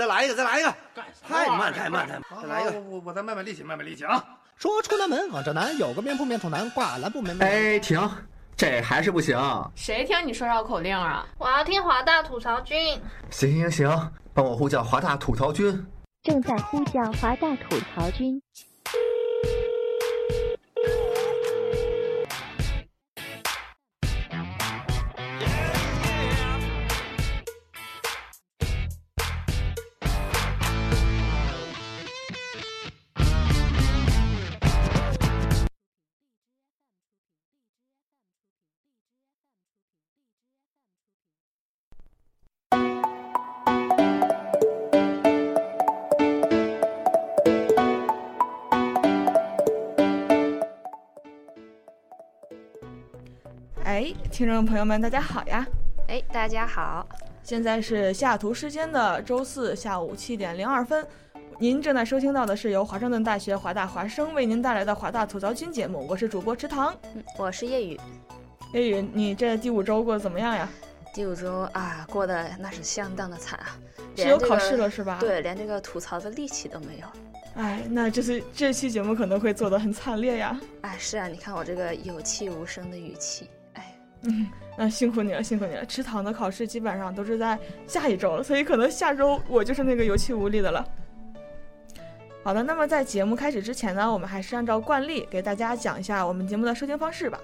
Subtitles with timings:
[0.00, 0.74] 再来一个，再来一个，
[1.28, 2.70] 太慢，太慢，太慢，再来一个。
[2.72, 4.24] 我我我再卖卖力气，卖卖力气啊！
[4.56, 7.44] 说出南门往这南有个面铺面冲南挂蓝布门楣。
[7.44, 8.10] 哎，停，
[8.56, 9.38] 这还是不行。
[9.76, 11.26] 谁听你说绕口令啊？
[11.36, 12.98] 我要听华大吐槽君。
[13.28, 15.86] 行行行，帮我呼叫华大吐槽君。
[16.22, 18.40] 正在呼叫华大吐槽君。
[54.00, 55.66] 哎，听众朋友们，大家好呀！
[56.08, 57.06] 哎，大家好，
[57.42, 61.06] 现在是西雅图时间的周四下午七点零二分。
[61.58, 66.96] 您正在收听到的是由华盛顿大学华大华生为您带来的华大吐槽君节目，我是主播池塘。
[67.14, 68.00] 嗯，我是叶雨。
[68.72, 70.66] 叶雨，你这第五周过得怎么样呀？
[71.12, 73.76] 第五周啊，过得那是相当的惨啊！
[74.16, 75.18] 是有考试了是吧？
[75.20, 77.06] 对，连这个吐槽的力气都没有。
[77.54, 80.58] 哎，那这次这期节目可能会做得很惨烈呀！
[80.80, 83.59] 哎，是啊，你看我这个有气无声的语气，哎，
[84.28, 85.84] 嗯，那辛苦你了，辛苦你了。
[85.86, 90.86] 池塘的考试基本上都是在下一周了，所以可能下周我就是那个有气无力的了。
[92.42, 97.38] 好的，那么在节目开始之前呢，我们还是按照惯例给大家讲一下我们节目的收听方式吧。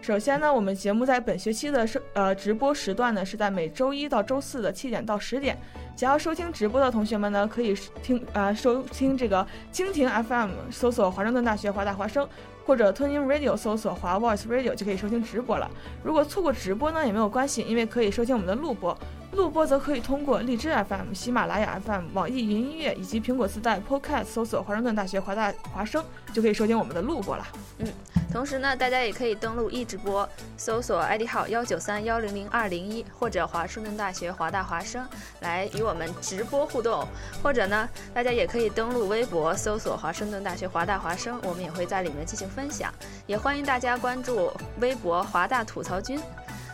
[0.00, 5.58] 首先呢，我们节目在本学期的收呃直播时段呢是在每周一到周四的七点到十点。
[5.96, 12.26] 想要收听直播的同学们呢，可以听呃收听这个蜻蜓 FM，搜索华盛顿大学华大华声，
[12.68, 15.70] 或者 TuneIn Radio 搜索华 Voice Radio 就可以收听直播了。
[16.04, 18.94] 如果错过直播呢，也没有关系，因为可以收听我们的录播。
[19.32, 26.02] 录播则可以通过荔枝 FM、喜马拉雅 FM、网易云音乐以及苹果自带 Podcast 搜索华盛顿大学华大华声，
[26.32, 27.46] 就可以收听我们的录播了。
[27.78, 27.86] 嗯，
[28.32, 35.06] 同时呢，大家也可以登录易直播，搜索 ID 号幺九三幺零零二零一或者华盛顿大学华大华声
[35.40, 37.06] 来与我们直播互动，
[37.42, 42.92] 或者呢，大家也可以登录微博搜索华盛顿大学华大华声，我们也会在里面进行分享，
[43.26, 44.50] 也欢迎大家关注
[44.80, 46.18] 微博华大吐槽君。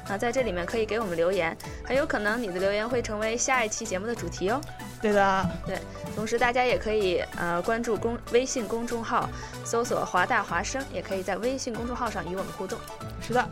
[0.08, 4.60] 啊，在这里面可以给我们留言，很有可能你的留言会成为下一期节目的主题哦。
[5.00, 5.78] 对的，对。
[6.14, 9.28] 同时，大家也可以呃关注公微信公众号，
[9.64, 12.78] 搜索“华大华生”，也可以在微信公众号上与我们互动。
[13.20, 13.48] 是的。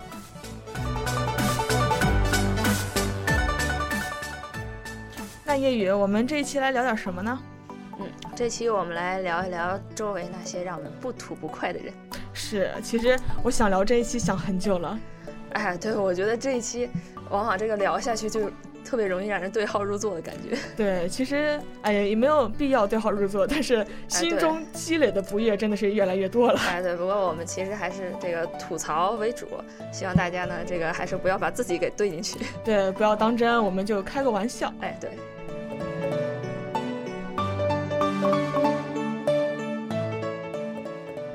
[5.44, 7.38] 那叶雨，我们这一期来聊点什么呢？
[7.98, 11.92] 嗯，这期我们来聊一聊周围那些让我们不吐不快的人。
[12.32, 14.98] 是，其实我想聊这一期想很久了。
[15.52, 16.88] 哎，对，我觉得这一期
[17.30, 18.50] 往往这个聊下去就
[18.84, 20.56] 特别容易让人对号入座的感觉。
[20.76, 26.60] 对，其实哎呀也没有必要对号入座，但是心中积累的不悦真的是越来越多了。
[26.68, 29.46] 哎，对，不过我们其实还是这个吐槽为主，
[29.92, 32.38] 希望大家呢这个还是不要把自己给对进去。
[32.64, 34.72] 对，不要当真，我们就开个玩笑。
[34.80, 35.10] 哎，对。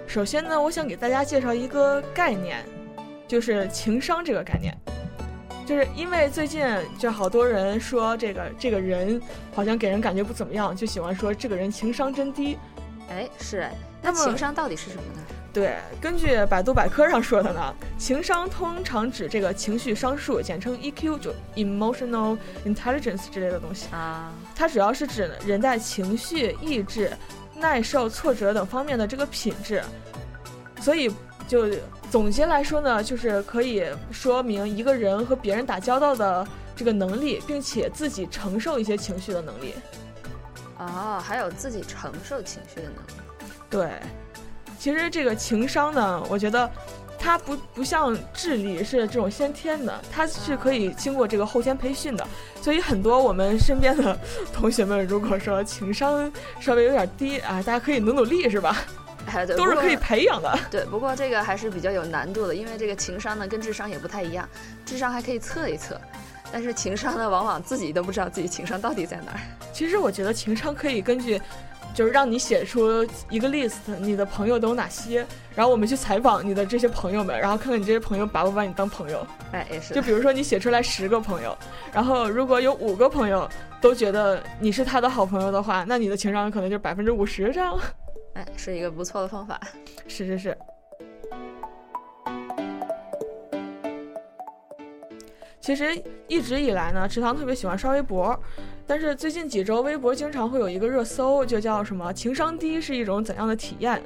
[0.08, 2.66] 首先呢，我想给大家介绍一个概念，
[3.28, 4.76] 就是情商这个概念。
[5.66, 6.66] 就是因为最近
[6.98, 9.22] 就好多人说这个这个人
[9.54, 12.58] 好像给人感觉不怎么样，就喜欢说这个人情商真低。
[13.10, 15.20] 哎，是哎，那情商到底是什么呢？
[15.54, 24.32] 对，根据百度百科上说的呢，情商通常指这个情绪商数，简称 EQ，就 emotional intelligence 之类的东西啊。
[24.56, 27.12] 它主要是指人在情绪、意志、
[27.56, 29.82] 耐受挫折等方面的这个品质。
[30.80, 31.12] 所以
[31.48, 31.66] 就
[32.12, 39.74] 总结来说呢，就是可以说明一个人和别人打交道的这个能力，并且自己承受一些情绪的能力。
[40.78, 43.22] 哦，还有自己承受情绪的能力。
[43.70, 43.90] 对。
[44.80, 46.70] 其实这个情商呢，我觉得
[47.18, 52.26] 它不不像智力是这种先天的，它是可以经过这个后天培训的。
[52.62, 54.16] 所以很多我们身边的
[54.54, 58.78] 同学们，如果说情商稍微有点低啊，大家可以努努力，是吧？
[59.28, 60.58] 哎，对，都是可以培养的。
[60.72, 64.48] 对，不过这个还是比较有难度的，因为这个情商呢跟智商也不太一样，
[64.86, 66.00] 智商还可以测一测，
[66.52, 69.40] 但是情商呢，往往自己都不知道自己情商到底在哪儿。
[69.72, 71.40] 其实我觉得情商可以根据。
[71.96, 75.26] 就是让你写出一个 list，你的朋友都有哪些，
[75.56, 79.26] 然后我们去采访你的这些朋友们，然后看看你这些朋友把不把你当朋友。
[79.52, 79.96] 哎，也是。
[79.96, 81.58] 就比如说你写出来十个朋友，
[81.92, 83.50] 然后如果有五个朋友
[83.82, 87.76] 都觉得你是他的好朋友的话，那你的情商可能就百分之五十这样。
[88.38, 89.60] 哎，是一个不错的方法。
[90.08, 90.56] 是是是。
[95.60, 98.40] 其实一直以来呢，池塘特别喜欢刷微博。
[98.86, 104.02] 但是最近几周，微博经常会有一个热搜，就叫什么“情商低是一种怎样的体验”，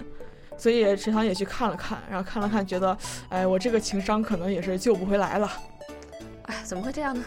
[0.57, 2.97] 所以池塘也去看了看，然后看了看，觉得，
[3.29, 5.51] 哎，我这个情商可能也是救不回来了。
[6.43, 7.23] 哎，怎么会这样呢？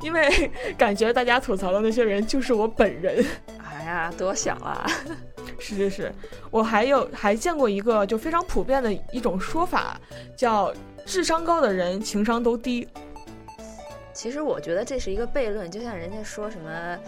[0.00, 3.22] 因为 感觉大家吐槽的那些人就是我本人。
[3.58, 4.86] 哎呀，多想啊！
[5.62, 6.12] 是是是，
[6.50, 9.96] 我还有还见过一个就非常普遍的一种说法，
[10.36, 10.74] 叫
[11.06, 12.88] 智商高的人情商都低。
[14.12, 16.98] 其实我觉得这是一个悖论，就像人家说什么，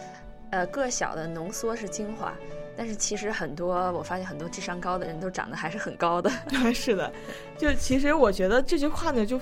[0.50, 2.32] 呃，个小的浓缩是精华，
[2.76, 6.30] 但是其实很多我发现很多智商高的人都长得还是很高的。
[6.72, 7.12] 是的，
[7.58, 9.38] 就其实我觉得这句话呢就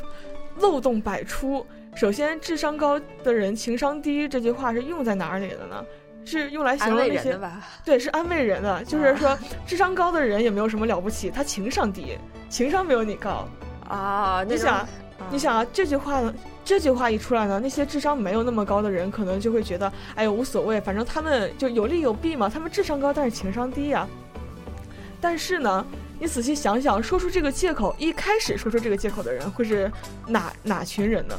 [0.57, 1.65] 漏洞百出。
[1.95, 5.85] 首先，智商高的人情商低这句话是用在哪里的呢？
[6.25, 7.39] 是用来形容那些
[7.85, 9.37] 对，是安慰人的，就是说
[9.67, 13.49] 智商高的人也没有什么了不起，他情商低，情商没有你高
[13.89, 14.45] 啊。
[14.45, 14.87] 你想，
[15.31, 16.35] 你想啊，这句话呢？
[16.65, 22.49] 这句话一出来呢，那些智商没有那么高的人，可能就会觉得，哎呦无所谓，反正他们就有利有弊嘛。
[22.49, 24.07] 他们智商高，但是情商低呀。
[25.21, 25.85] 但是呢，
[26.21, 29.91] 你仔细想想，说出这个借口，一开始说出这个借口的人会是
[30.29, 31.37] 哪哪群人呢？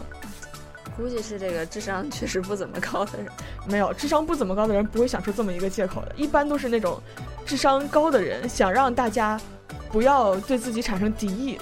[0.96, 3.28] 估计是这个智商确实不怎么高的人。
[3.68, 7.02] 没有智商不怎么高的人不会想出这么一个借口的，一般都是那种
[7.46, 9.40] 智商高的人想让大家
[9.92, 11.60] 不要对自己产生敌意。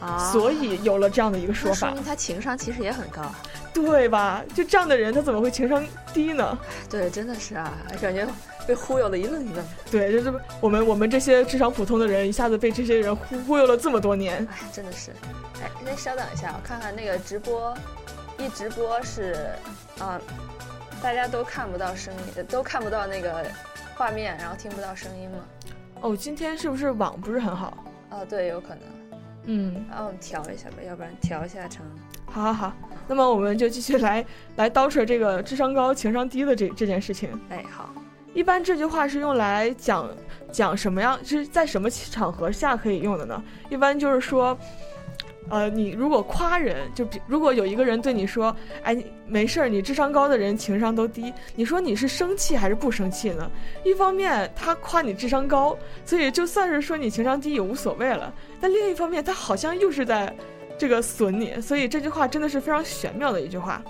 [0.00, 3.22] 啊，所以有了这样的一个说法，说明他情商其实也很高，
[3.72, 4.44] 对吧？
[4.54, 5.82] 就这样的人，他怎么会情商
[6.12, 6.56] 低呢？
[6.90, 8.24] 对，真的是啊，感觉
[8.66, 9.64] 被忽悠的一愣一愣。
[9.90, 14.46] 对，就是我们我们这些智商普通的人，一下子被这些人忽忽悠了这么多年。
[14.52, 15.10] 哎，真的是。
[15.62, 17.74] 哎，先稍等一下，我看看那个直播，
[18.38, 19.50] 一直播是
[19.98, 20.20] 啊，
[21.02, 23.44] 大家都看不到声音，都看不到那个
[23.96, 25.38] 画面，然后听不到声音吗？
[26.00, 27.84] 哦，今天是不是网不是很好？
[28.10, 28.82] 哦，对，有可能。
[29.46, 31.84] 嗯，然后我们调一下吧，要不然调一下成。
[32.26, 32.72] 好好好，
[33.08, 34.24] 那么我们就继续来
[34.54, 37.28] 来叨扯这个智商高情商低的这这件事情。
[37.50, 37.92] 哎，好。
[38.34, 40.08] 一般这句话是用来讲
[40.52, 41.18] 讲什么样？
[41.24, 43.42] 是在什么场合下可以用的呢？
[43.68, 44.56] 一般就是说。
[45.50, 53.50] 呃，你如果夸人，就比如果有一个人对你说，哎，没事儿，你智商高的人情商都低，你说你是生气还是不生气呢？
[53.84, 60.34] 一方面他夸你智商高，所以就算是说你情商低也无所谓了，但另一方面他好像又是在，
[60.76, 63.82] 这个损你，所以这句话真的是非常玄妙的一句话。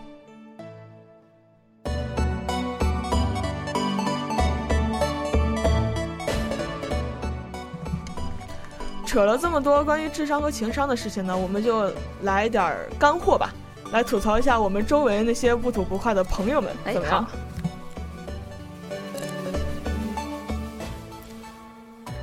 [9.08, 11.90] 扯了这么多关于智商和情商的事情呢，我们就
[12.24, 13.50] 来点儿干货吧，
[13.90, 17.26] 来吐槽一下我们周围那些不吐不快的朋友们，怎么样？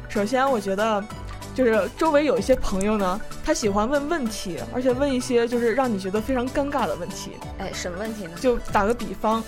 [0.07, 1.03] 首先，我觉得
[1.55, 7.31] 就是周围有一些朋友呢，他喜欢问问题，而且问一些就是让你觉得非常尴尬的问题。
[7.57, 8.37] 哎，什么问题呢？
[8.39, 9.43] 就打个比方，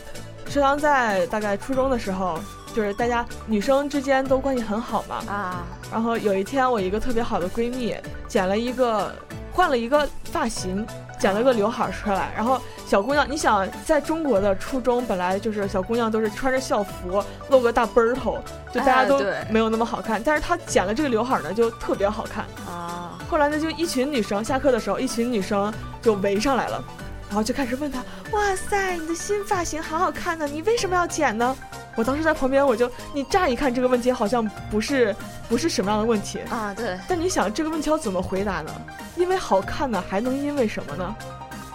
[0.50, 2.40] 池塘在大概初中的时候。
[2.74, 7.96] 就是大家女生之间都关系很好嘛啊，然后有一天我一个特别好的闺蜜
[8.28, 9.14] 剪了一个
[9.52, 10.86] 换了一个发型，
[11.20, 18.38] 剪了个刘海出来，然后小姑娘，你想在中国的初中本来就是小姑娘都是穿着校服露个大背儿头，
[18.72, 19.20] 就大家都
[19.50, 23.18] 没有那么好看，但是她剪了这个刘海呢就特别好看啊。
[23.28, 26.84] 后来呢就一群女生下课的时候，一群女生就围上来了，
[27.28, 28.00] 然后就开始问她
[28.32, 31.56] ：“哇塞，你的新发型好好看呢，你为什么要剪呢？”
[31.98, 35.14] 我当时在旁边，我就你乍一看这个问题好像不是
[35.50, 36.98] 不是什么样的问题啊，对。
[37.08, 38.72] 但你想这个问题要怎么回答呢？
[39.16, 41.16] 因为好看呢，还能因为什么呢？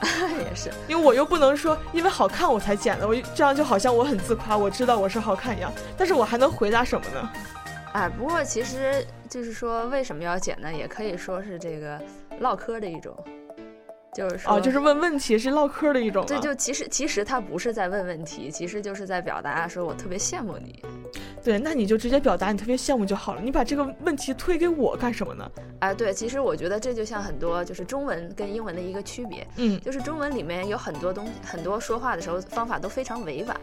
[0.38, 5.72] 也是，因为我又不能说因为好看我才剪的，我这样就好像我很自夸，我知道我是好看一样。
[5.96, 7.30] 但是我还能回答什么呢？
[7.92, 10.72] 哎，不过其实就是说为什么要剪呢？
[10.72, 12.00] 也可以说是这个
[12.38, 13.12] 唠嗑的一种。
[14.14, 16.24] 就是说，哦，就是问问题是唠嗑的一种。
[16.26, 20.84] 对，就其实其实他不是在问问题，其实就是在表达说我特别羡慕你。
[21.42, 23.40] 对，那你就直接表达你特别羡慕就好了。
[23.40, 25.50] 你把这个问题推给我干什么呢？
[25.80, 29.46] 啊，对，其实我觉得这就像很多就是中文跟英文的一个区别。
[29.56, 33.58] 嗯，就是中文里面有很多东西，很多说话的时候方法都非常委婉。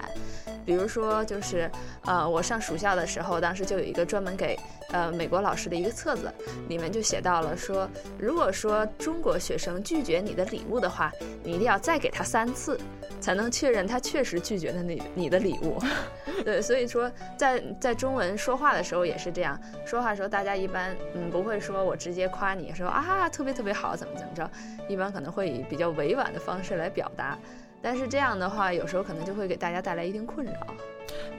[0.66, 1.70] 比如说，就是
[2.06, 4.60] 呃，我上暑校的时候，当时就有一个专门给
[4.92, 6.32] 呃美国老师的一个册子，
[6.68, 7.90] 里面就写到了说，
[8.20, 11.12] 如果说中国学生拒绝你的礼物的话，
[11.44, 12.80] 你一定要再给他三次，
[13.22, 15.78] 才能确认他确实拒绝了你你的礼物。
[16.46, 24.50] 对，所以说在在中文说话的时候也是这样，说话的时候大家一般嗯不会说我直接夸你说啊特别特别好怎么怎么着，
[24.88, 27.38] 一般可能会以比较委婉的方式来表达，
[27.82, 30.54] 但是这样的话有时候可能就会给大家带来一定困扰。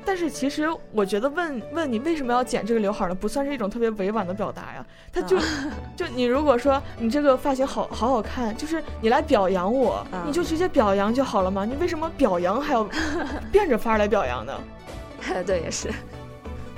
[0.05, 4.85] 但是其实我觉得问问你为什么要剪这个刘海呢，不算是一种特别委婉的表达呀。
[5.13, 5.39] 他就
[5.95, 11.65] 就你如果说你这个发型好好好看，就是你来表扬我，你就直接表扬就好了嘛。
[11.65, 12.89] 你为什么表扬还要
[13.53, 14.61] 变着法儿来表扬呢？
[15.47, 15.89] 对，也是，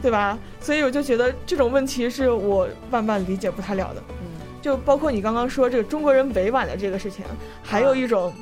[0.02, 0.36] 对吧？
[0.60, 4.02] 所以我就觉得这种问题是我万万理解不太了的。
[4.20, 4.26] 嗯，
[4.60, 7.24] 就包括你刚刚说这个中国人委婉的这个事情，
[7.62, 8.34] 还有一种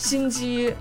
[0.00, 0.74] 心机，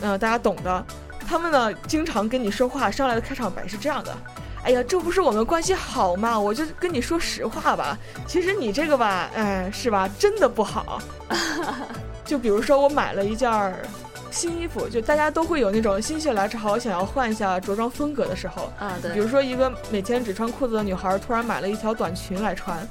[0.00, 0.84] 嗯，大家懂的。
[1.28, 4.16] 他们呢，经常跟你说话，上来的开场白是这样的
[4.64, 6.38] ：“哎呀，这不是我们关系好吗？
[6.38, 7.96] 我就跟你说实话吧。
[8.26, 10.08] 其实你这个吧，哎，是吧？
[10.18, 11.00] 真的不好。
[12.24, 13.74] 就比如说，我买了一件
[14.30, 18.96] 新衣服，就大家都会有那种心血来潮想要换一下着装风格的时候啊。
[19.02, 19.12] 对。
[19.12, 22.86] 比如说，一个每天只穿裤子的女孩，突然买了一条短裙来穿，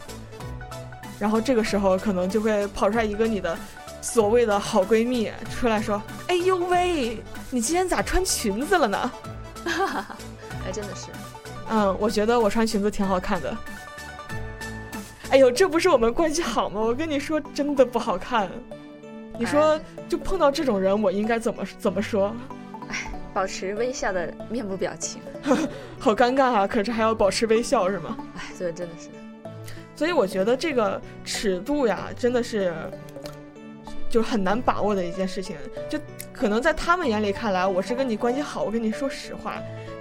[1.20, 3.58] 然后这个时候可能就会跑出来一个你的。
[4.03, 7.17] 所谓的好闺蜜出来说：“哎呦喂，
[7.50, 9.12] 你今天咋穿裙子了呢？”
[9.65, 11.07] 哎，真的是，
[11.69, 13.57] 嗯，我觉得我穿裙子挺好看的。
[15.29, 16.81] 哎呦，这不是我们关系好吗？
[16.81, 18.50] 我跟你说，真的不好看。
[19.39, 19.79] 你说，
[20.10, 22.36] 就碰到这种人，我应该怎么怎么说？
[22.89, 25.22] 哎，保持微笑的面部表情，
[25.98, 26.67] 好尴尬啊！
[26.67, 28.17] 可是还要保持微笑是吗？
[28.36, 29.07] 哎，对，真的是。
[29.95, 32.74] 所以我觉得这个尺度呀，真的是。
[34.13, 35.55] 就很难把握的一件事情，
[35.89, 35.98] 就
[36.32, 39.53] 可能在他们眼里看来，我是跟你关系好，我跟你说实话；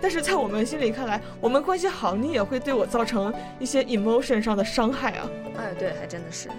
[0.03, 5.27] 但是在我们心里看来，我们关系好，你也会对我造成一些 emotion 上的伤害啊。
[5.57, 6.51] 哎，对，还真的是。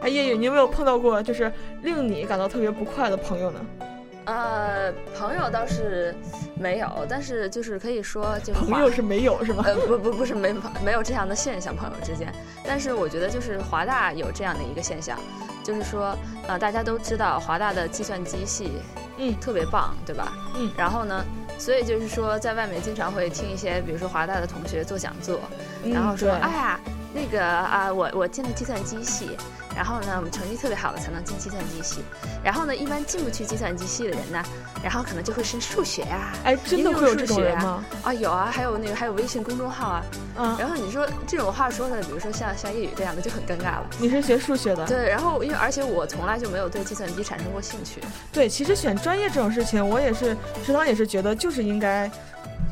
[0.00, 1.52] 哎，叶雨，你有没有碰到过就是
[1.82, 3.58] 令你感到特别不快的朋友呢？
[4.26, 6.14] 呃，朋友倒是
[6.54, 9.64] 没有，但是就是可以说，就是朋友是没有是吗？
[9.66, 10.54] 呃，不不不是没
[10.84, 12.32] 没有这样的现象，朋友之间。
[12.64, 15.18] 但是我觉得就是华大有这样的一个现象。
[15.68, 18.72] 就是说，呃，大家都知道华大的计算机系，
[19.18, 20.32] 嗯，特别棒，对吧？
[20.56, 21.22] 嗯，然后呢，
[21.58, 25.38] 所以就是说，在外面经常会听一些，比如说华大的同学做讲座，
[25.84, 26.80] 然后说，哎呀，
[27.12, 29.36] 那个啊，我我进了计算机系。
[29.78, 32.00] 然后呢，我们成绩特别好的才能进计算机系。
[32.42, 34.42] 然后呢，一般进不去计算机系的人呢，
[34.82, 37.84] 然后可能就会是数学呀，哎，真的会有这种人吗？
[38.02, 40.04] 啊，有啊，还有那个还有微信公众号啊。
[40.36, 40.56] 嗯。
[40.58, 43.86] 然后你说这种话说的，比如说像像叶宇这样的就很尴尬了。
[44.00, 44.84] 你是学数学的？
[44.84, 45.08] 对。
[45.08, 48.00] 然后因为而且我从来就没有对计算机产生过兴趣。
[48.32, 52.10] 对，其实选专业这种事情，我也是食堂也是觉得就是应该。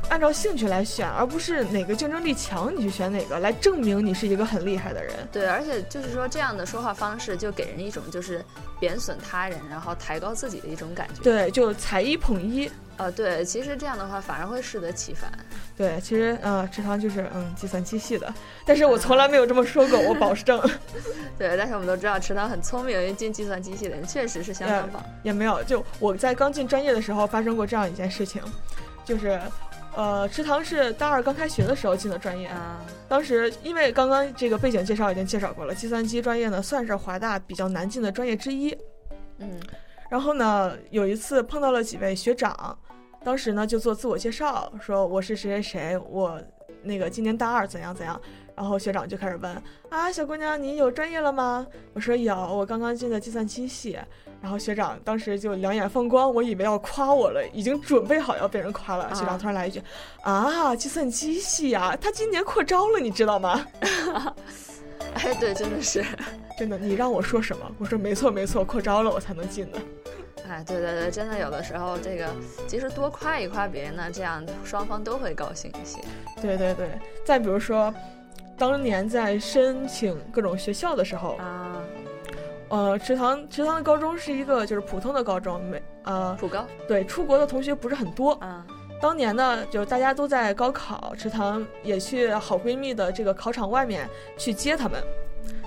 [0.09, 5.15] 按照兴趣来选，而不是哪个竞争力强你去选哪个，来证明你是一个很厉害的人。
[5.33, 8.45] 对，而且就是说这样的说话方式，就给人一种就是
[8.79, 11.23] 贬损他人，然后抬高自己的一种感觉。
[11.23, 12.71] 对，就踩一捧一。
[12.99, 15.31] 呃，对，其实这样的话反而会适得其反。
[15.77, 18.33] 对，其实呃，池塘就是嗯计算机系的，
[18.65, 20.59] 但是我从来没有这么说过，我保证。
[21.37, 25.05] 对，但是我们都知道池塘很聪明，因为进计算机系的人确实是相当棒。
[25.23, 28.41] 也没有，就我在刚进专业的时候发生过这样一件事情，
[29.05, 29.39] 就是。
[29.97, 32.85] 呃，池塘是大二刚开学的时候进的专业啊。
[33.09, 38.77] 当时因为刚刚这个背景介绍已经介绍过了，计算机专业呢算是华大比较难进的专业之一。
[39.39, 39.59] 嗯，
[40.11, 42.79] 然后呢，有一次碰到了几位学长，
[43.25, 46.39] 当时呢就做自我介绍，说我是谁谁谁，我
[46.83, 48.21] 那个今年大二怎样怎样。
[48.57, 51.67] 然后学长就开始问啊，小姑娘，你有专业了吗？
[51.93, 53.99] 我说有，我刚刚进的计算机系。
[54.43, 59.13] 然后学长当时就两眼放光，我以为要夸我了，已经准备好要被人夸了。
[59.15, 59.83] 学长突然来一句
[60.23, 63.67] ：“啊，计算机系呀，他今年扩招了，你知道吗？”
[65.15, 66.05] 哎，对，真的是，
[66.59, 66.79] 真的。
[66.79, 67.71] 你让我说什么？
[67.79, 69.79] 我说没错没错，扩招了我才能进的。
[70.47, 72.29] 哎，对对对，真的有的时候这个
[72.69, 75.99] 其实多夸一夸别人呢，这样双方都会高兴一些。
[76.41, 76.89] 对对对，
[77.25, 77.93] 再比如说，
[78.59, 81.77] 当年在申请各种学校的时候啊，
[82.69, 88.65] 呃，池塘池塘的高中是一个就是普通的高中，没呃普高，对，出国的同学不是很多啊。
[88.99, 94.09] 当年呢，就大家都在高考，池塘也去好闺蜜的这个考场外面
[94.39, 95.03] 去接他们。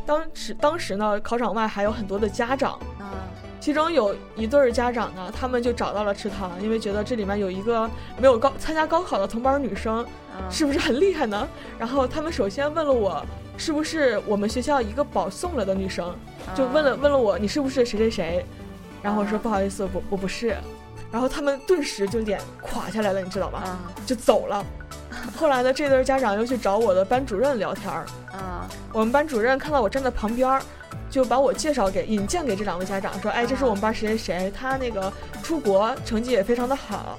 [0.03, 3.13] 当时当时呢，考场外还有很多的家长啊，
[3.59, 10.03] 其中有一对儿家长呢，他们就找到了池塘，因为觉得这里面有一个没有高参加高考的同班女生，
[10.49, 11.47] 是不是很厉害呢？
[11.77, 13.25] 然后他们首先问了我，
[13.57, 16.15] 是不是我们学校一个保送了的女生，
[16.55, 18.45] 就问了问了我，你是不是谁谁谁？
[19.01, 20.55] 然后我说不好意思，我我不是。
[21.11, 23.79] 然后他们顿时就脸垮下来了，你知道吗？
[24.05, 24.63] 就走了。
[25.35, 28.05] 后来呢，这对家长又去找我的班主任聊天儿。
[28.31, 30.61] 啊，我们班主任看到我站在旁边，
[31.09, 37.17] 就把我介绍给引荐给这两位家长，说：“哎，这是我们班谁谁谁，他那个出国成绩也非常的好。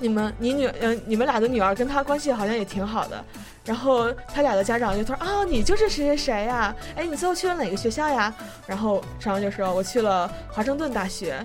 [0.00, 3.24] 你们，你女，嗯，你们俩的女儿跟他关系好像也挺好的。”
[3.64, 6.74] 然后他俩的家长就说：“啊，你就是谁谁谁呀？
[6.96, 8.32] 哎，你最后去了哪个学校呀？”
[8.66, 11.44] 然后上长就说：“我去了华盛顿大学。”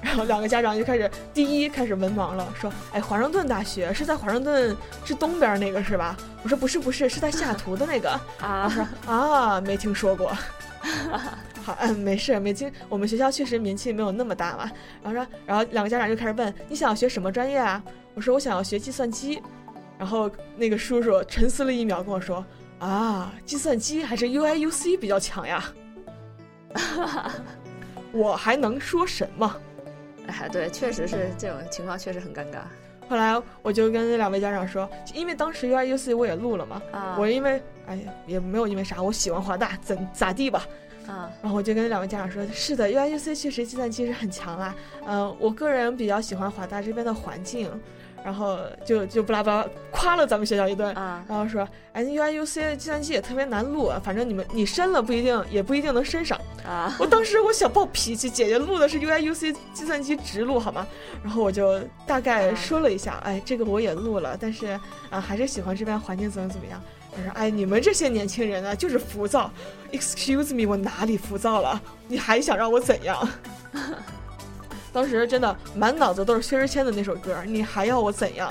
[0.00, 4.74] 然后两个家长就开始第一开始文盲了，说：“哎，华盛顿大学是在华盛顿
[5.04, 10.32] 是东边那个是吧？”我说：“不是，不是，是在西雅图的那个。”啊，我说：“啊，没听说过。”
[11.64, 12.70] 好，嗯，没事，没听。
[12.88, 14.70] 我们学校确实名气没有那么大嘛。
[15.02, 17.82] 然后说，然后两个家长就开始问：“你想要学什么专业啊？”
[18.14, 19.42] 我说：“我想要学计算机。”
[19.98, 22.44] 然后那个叔叔沉思了一秒，跟我说
[22.78, 25.64] ：“啊，计算机还是 UIUC 比较强呀。
[28.12, 29.60] ”我还能说什么？
[30.26, 32.60] 哎，对，确实是这种情况，确实很尴尬。
[33.08, 40.66] 后来我就跟那两位家长说，因为当时 UIUC 我也录了嘛，啊，我因为哎呀也没有因为啥，我喜欢华大，怎咋地吧，
[41.06, 47.70] 啊，然后我就跟两位家长说，是的，UIUC 确实计算机是很强啊，嗯，我个人比较喜欢华大这边的环境。
[48.24, 56.94] 然后就就不拉不拉夸了咱们学校一顿啊，然后说，哎，UIUC 计算机也特别难录，反正你们你申了不一定也不一定能申上啊。
[56.98, 60.86] 我当时我想暴脾气，姐姐录的是 UIUC 计算机直录好吗？
[61.22, 64.78] 然后我就大概说了一下，哎，这个我也录了，但是
[65.10, 66.82] 啊还是喜欢这边环境怎么怎么样。
[67.16, 69.50] 他说，哎，你们这些年轻人啊就是浮躁。
[69.90, 71.80] Excuse me，我哪里浮躁了？
[72.06, 73.26] 你还想让我怎样？
[74.98, 78.50] 当时真的满脑子都是薛之谦的那首歌，你还要我怎样？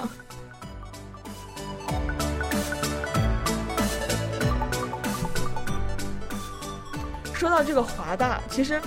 [7.33, 8.79] 说到这个华大，其实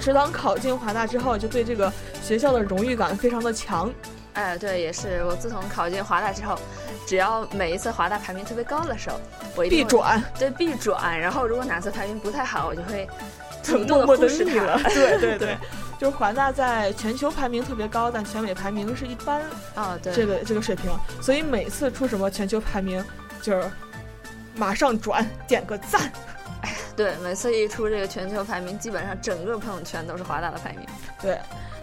[0.00, 3.92] 池塘考进华大之后，就对这个学校的荣誉感非常的强。
[4.34, 6.56] 哎，对，也是我自从考进华大之后，
[7.08, 9.18] 只要每一次华大排名特别高的时候，
[9.56, 11.18] 我一必转，对必转。
[11.18, 13.08] 然后如果哪次排名不太好，我就会
[13.88, 14.80] 默默的腻了。
[14.84, 15.58] 对对 对。
[15.98, 19.42] 就是华大在全球排名特别高，但全美排名是一般
[19.74, 20.90] 啊，对这个这个水平，
[21.22, 23.02] 所以每次出什么全球排名，
[23.40, 23.70] 就是
[24.54, 26.12] 马上转点个赞。
[26.62, 30.80] 哎， 对，每次一出这个全球排名，基本上整个朋友圈都是华大的排名。
[31.22, 31.38] 对，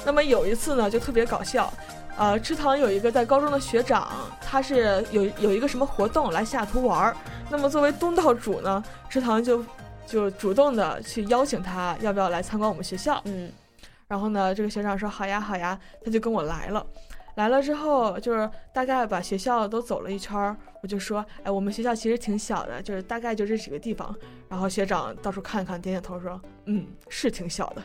[0.05, 1.73] 那么有一次呢，就特别搞笑，
[2.17, 4.09] 呃，池塘有一个在高中的学长，
[4.41, 7.15] 他是有有一个什么活动来西雅图玩儿，
[7.49, 9.63] 那么作为东道主呢，池塘就
[10.05, 13.19] 就主动的去邀请他，要不要来参观我们学校？
[13.25, 13.51] 嗯。
[14.11, 16.85] 然后呢，这个学长说好呀好呀，他就跟我来了。
[17.35, 24.13] 来了之后，就是大概把学校都走了一圈儿，我就说，哎，我们学校其实挺小的，就是大概就这几个地方。
[24.49, 27.81] 然后学长到处看看，点点头说，嗯，是挺小的。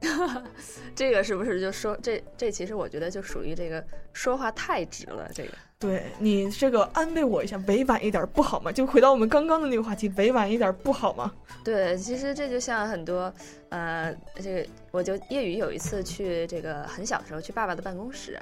[0.94, 5.50] 这个是不是就说这这其实我觉得就属于这个说话太直了，这个。
[5.78, 8.70] 对你这个安慰我一下，委婉一点不好吗？
[8.70, 11.32] 就回到我们刚刚的那个话题，委婉一点不好吗？
[11.64, 13.32] 对，其实这就像很多，
[13.70, 18.38] 呃，这个我就业余有一次去这个很小的时候去爸爸的办公室，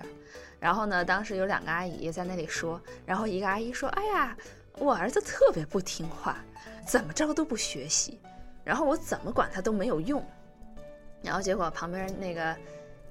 [0.58, 4.36] 然后呢，当时有两个阿姨在那里说，然后一个阿姨说：“哎呀，
[4.76, 6.38] 我儿子特别不听话，
[6.88, 8.18] 怎么着都不学习，
[8.64, 10.20] 然后我怎么管他都没有用。”
[11.22, 12.54] 然后结果旁边那个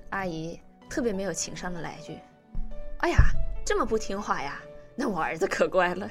[0.10, 2.20] 阿姨特别没有情商的来一句
[3.00, 3.18] ：“哎呀。”
[3.68, 4.62] 这么不听话呀？
[4.96, 6.10] 那我儿子可乖了。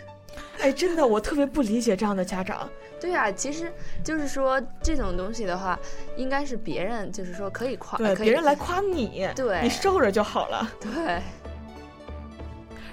[0.60, 2.68] 哎，真的，我特别不理解这样的家长。
[3.00, 3.72] 对呀，其实
[4.04, 5.78] 就是说这种东西的话，
[6.18, 10.70] 应该是别人就是说可以夸，对，别人来夸你，对，你受着就好了。
[10.78, 11.22] 对。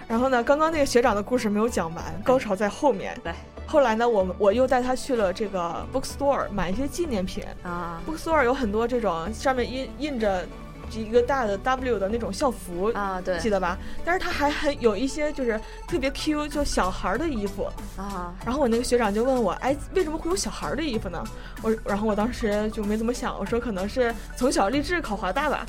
[0.08, 3.14] 然后呢，刚刚那个学长的故事没有讲完，高潮在后面。
[3.22, 3.34] 对。
[3.66, 8.02] 后来呢，我们我又带他去了这个 bookstore 买一些纪念品啊。
[8.08, 10.46] bookstore 有很多这种上面印印着。
[10.92, 13.76] 一个大的 W 的那种校服啊，对，记得吧？
[14.06, 18.36] 但是他还很有一些就是特别 Q，就小孩的衣服啊。
[18.46, 21.24] 然后我那个学长就问我，哎，为什么会有小孩的衣服呢？
[21.64, 25.66] 我然后我当时就没怎么想，我说可能是从小立志考华大吧。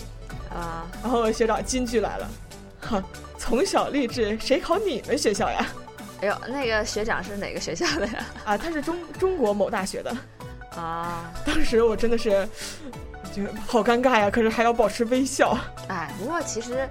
[0.51, 2.29] 啊，然后学长金句来了，
[2.83, 3.03] 哼，
[3.39, 5.67] 从小立志，谁考你们学校呀？
[6.25, 8.25] 哎呦，那个学长是哪个学校的呀？
[8.45, 10.17] 啊，他是中中国某大学的。
[10.75, 12.49] 啊，当时我真的是，
[13.35, 15.57] 就好尴尬呀，可是还要保持微笑。
[15.89, 16.89] 哎，不过其实，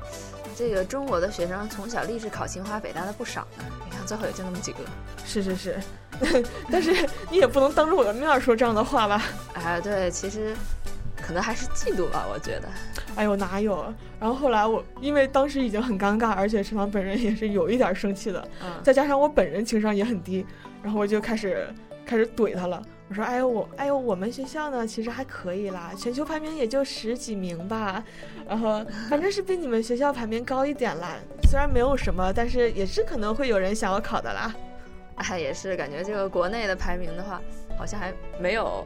[0.55, 3.65] 这个中国的学生从小立志考清华北大的不少呢。
[3.83, 4.79] 你看最后也就那么几个。
[5.25, 5.79] 是是是，
[6.71, 9.23] 但是你也不能当着我的面说这样的话吧？
[9.55, 10.55] 哎，对，其实。
[11.25, 12.67] 可能还是嫉妒吧，我觉得。
[13.15, 13.93] 哎呦，哪有？
[14.19, 20.45] 然后后来我因为当时已经很尴尬，而且池塘本人也是有一点生气的，嗯，再加上我本人情商也很低，
[20.81, 21.67] 然后我就开始
[22.05, 22.81] 开始怼他了。
[23.09, 28.03] 我说：“哎呦我，哎呦我们学校呢，其实还可以啦，全球排名也就十几名吧，
[28.47, 31.17] 然后反正是比你们学校排名高一点啦。
[31.43, 34.55] 虽然没有什么，但是也是可能会有人想要考的啦。
[35.15, 37.39] 哎，也是感觉这个国内的排名的话，
[37.77, 38.83] 好像还没有。”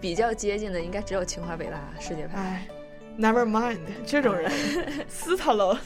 [0.00, 2.38] 比较接近的应该只有清华北大世界排。
[2.38, 2.68] 哎
[3.18, 4.50] ，Never mind，这种人
[5.08, 5.76] 撕他喽。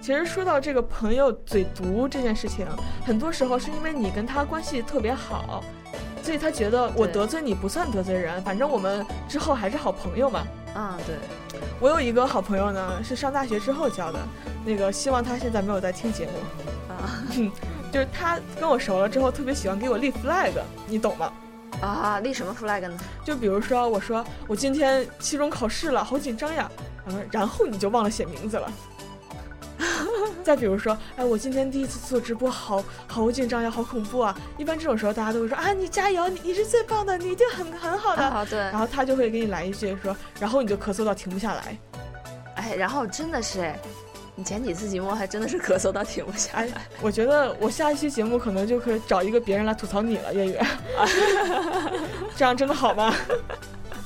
[0.00, 2.66] 其实说到这个朋友嘴毒这件事情，
[3.06, 5.62] 很多时候是因为你跟他关系特别好，
[6.22, 10.46] 所以他觉得我得罪你不算得罪人，反正我们之后还是好朋友嘛。
[10.74, 11.16] 啊，对。
[11.80, 14.18] 我有一个好朋友呢，是上大学之后交的，
[14.64, 16.32] 那个希望他现在没有在听节目。
[16.94, 17.26] 啊
[17.92, 20.52] 就是他跟我熟了之后，特别喜欢给我立 flag，
[20.86, 21.30] 你懂吗？
[21.82, 22.96] 啊，立什么 flag 呢？
[23.22, 26.70] 就比如说，我说我今天期中考试了，好紧张呀。
[27.06, 28.72] 嗯，然后你就忘了写名字了。
[30.44, 34.36] 再比如说，哎，我今天第一次做直播，好好紧张呀，好恐怖啊。
[34.58, 38.22] 一般这种时候，大家都会说啊，你加油，你你是最棒的，你一定很很好的。
[38.22, 38.58] 啊，对。
[38.58, 41.78] 然后他就会给你来一句说，然后你就咳嗽到停不下来。
[42.56, 43.78] 哎，然后真的是哎。
[44.34, 46.66] 你前几次节目还真的是咳嗽到停不下来。
[47.02, 50.66] 我觉得我下一期节目可能就可以找一个别人来吐槽你了，月月。
[52.34, 53.14] 这样真的好吗？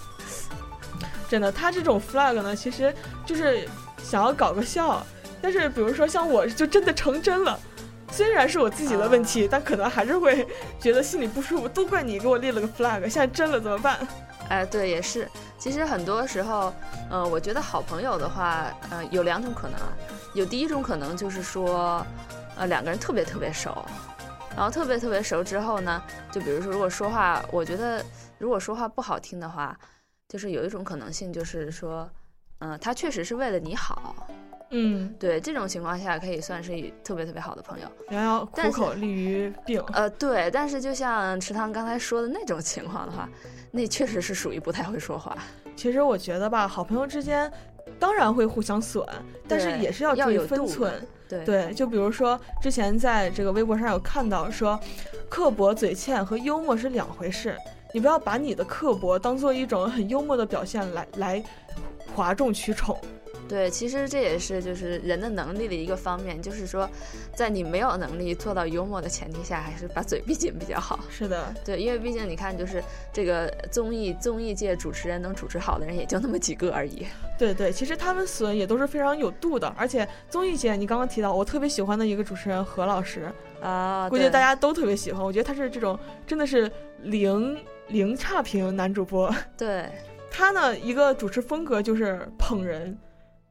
[1.30, 2.92] 真的，他这种 flag 呢，其实
[3.24, 3.68] 就是
[4.02, 5.06] 想要搞个笑。
[5.40, 7.58] 但是比如说像我，就真的成真了。
[8.12, 10.46] 虽然是我自己的问题，但可能还是会
[10.80, 11.68] 觉得心里不舒服。
[11.68, 13.98] 都怪你给我立了个 flag，现在真了怎么办？
[14.48, 15.28] 哎，对，也是。
[15.58, 16.72] 其实很多时候，
[17.10, 19.92] 呃，我觉得好朋友的话，呃，有两种可能啊。
[20.34, 22.06] 有第一种可能就是说，
[22.56, 23.84] 呃，两个人特别特别熟，
[24.54, 28.04] 然后特别特别熟之后呢，就比如说，如果说话，我觉得
[28.38, 29.76] 如果说话不好听的话，
[30.28, 32.08] 就是有一种可能性，就是说，
[32.60, 34.14] 嗯，他确实是为了你好。
[34.70, 36.72] 嗯，对，这种情况下可以算是
[37.04, 37.86] 特别特别好的朋友。
[38.08, 39.82] 然后苦口利于病。
[39.92, 43.28] 呃，对，但是就像池塘刚才说的那种情况的话。
[43.72, 45.36] 那确实是属于不太会说话。
[45.74, 47.50] 其实我觉得吧，好朋友之间
[47.98, 49.06] 当然会互相损，
[49.46, 51.06] 但是也是要注意分寸。
[51.28, 54.80] 对对，就比如说之前在这个微博上有看到说，
[55.28, 57.54] 刻薄嘴欠和幽默是两回事。
[57.92, 61.44] 你不要把你的刻薄当做一种很幽默的表现来来
[62.14, 62.98] 哗众取宠。
[63.48, 66.88] 对，其实这也是就是人的能力的一个方面，就是说，
[67.34, 70.98] 在你没有能力做到幽默的前提下，还是把嘴闭紧比较好。
[71.08, 72.82] 是的， 对，因为毕竟你看，就是
[73.12, 77.06] 这个综艺综艺界主持人能主持好的人也就那么几个而已。
[77.38, 85.24] 对对，其实他们损也都是非常有度的，而且综艺界你刚刚提到我特别喜欢的一个主持人何老师啊，估计大家都特别喜欢。
[85.24, 86.70] 我觉得他是这种真的是
[87.02, 87.56] 零
[87.88, 89.32] 零差评男主播。
[89.56, 89.86] 对
[90.30, 92.98] 他呢，一个主持风格就是捧人。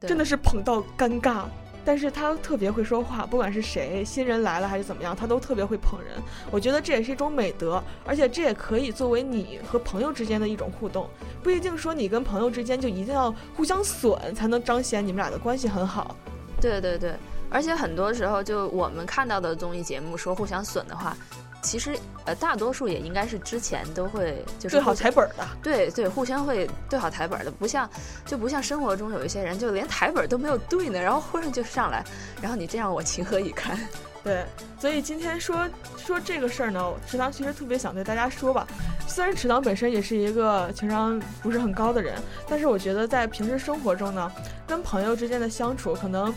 [0.00, 1.44] 真的是捧到尴尬，
[1.84, 6.20] 但是他特别会说话，不管是谁新人来了还是怎么样，他都特别会捧人。
[6.50, 11.08] 我觉得这也是一种美德，而且这也可以作为你和朋友之间的一种互动，
[11.42, 16.14] 不一定说你跟朋友之间就一定要互相损才能彰显你们俩的关系很好。
[16.60, 17.14] 对对对，
[17.48, 21.16] 而且很多时候就我们看到的综艺节目说互相损的话。
[21.66, 27.90] 其实，呃，大多数也应该是之前都会就是对好台本的，对对，互相会对好台本的，不像
[28.24, 32.04] 就不像生活中有一些人就连台本都没有对呢，然后忽然就上来，
[32.40, 33.76] 然后你这样我情何以堪？
[34.22, 34.44] 对，
[34.80, 38.64] 所以今天说说这个事儿呢，池塘其实特别想对大家说吧，
[39.08, 42.14] 虽然池塘本身也是一个情商不是很高的人，
[42.48, 44.30] 但是我觉得在平时生活中呢，
[44.68, 46.32] 跟朋友之间的相处可能。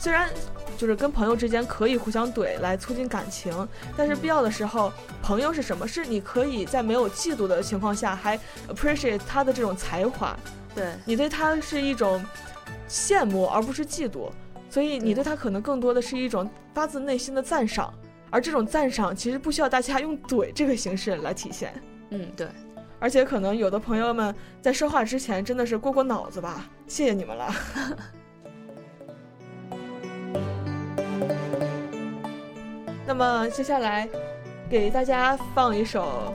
[0.00, 0.30] 虽然
[0.78, 3.52] 就是跟朋友之间可以互相怼来促进感情，
[3.94, 4.90] 但是必要的时候，
[5.22, 5.86] 朋友是什么？
[5.86, 10.34] 是你可以在没有嫉妒的情况下，还 appreciate 他的这种才华。
[10.74, 12.24] 对你对他是一种
[12.88, 14.30] 羡慕，而不是嫉妒。
[14.70, 17.92] 所以你对他可能更多的是一种发自内心的赞赏，
[18.30, 21.74] 而这种赞赏其实不需要大家用怼这个形式来体现。
[22.08, 22.48] 嗯，对。
[22.98, 27.54] 而且可能有的朋友们在说话之前真的是过过脑子吧，谢谢你们了。
[33.10, 34.08] 那么接下来
[34.70, 36.32] 给大家放一首，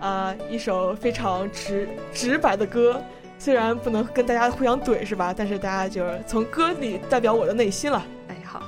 [0.00, 3.02] 啊，一首非常直直白的歌，
[3.38, 5.32] 虽然不能跟大家互相怼是吧？
[5.34, 8.04] 但是大家就是从歌里代表我的内心了。
[8.28, 8.60] 哎，好。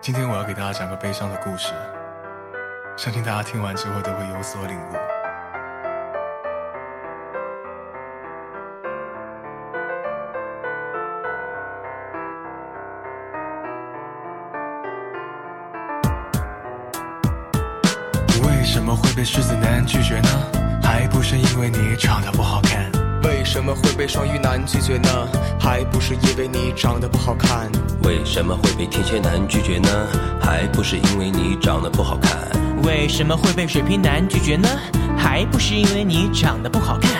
[0.00, 1.72] 今天我要给大家讲个悲伤的故事，
[2.96, 4.92] 相信大家听完之后都会有所领悟。
[18.46, 20.28] 为什么会被狮子男拒绝呢？
[20.82, 22.73] 还不是因为你长得不好看。
[23.24, 25.08] 为什么会被双鱼男拒绝呢？
[25.58, 27.70] 还不是因为你长得不好看。
[28.02, 29.88] 为什么会被天蝎男拒绝呢？
[30.40, 32.32] 还不是因为你长得不好看。
[32.82, 34.68] 为什么会被水瓶男拒绝呢？
[35.16, 37.10] 还不是因为你长得不好看。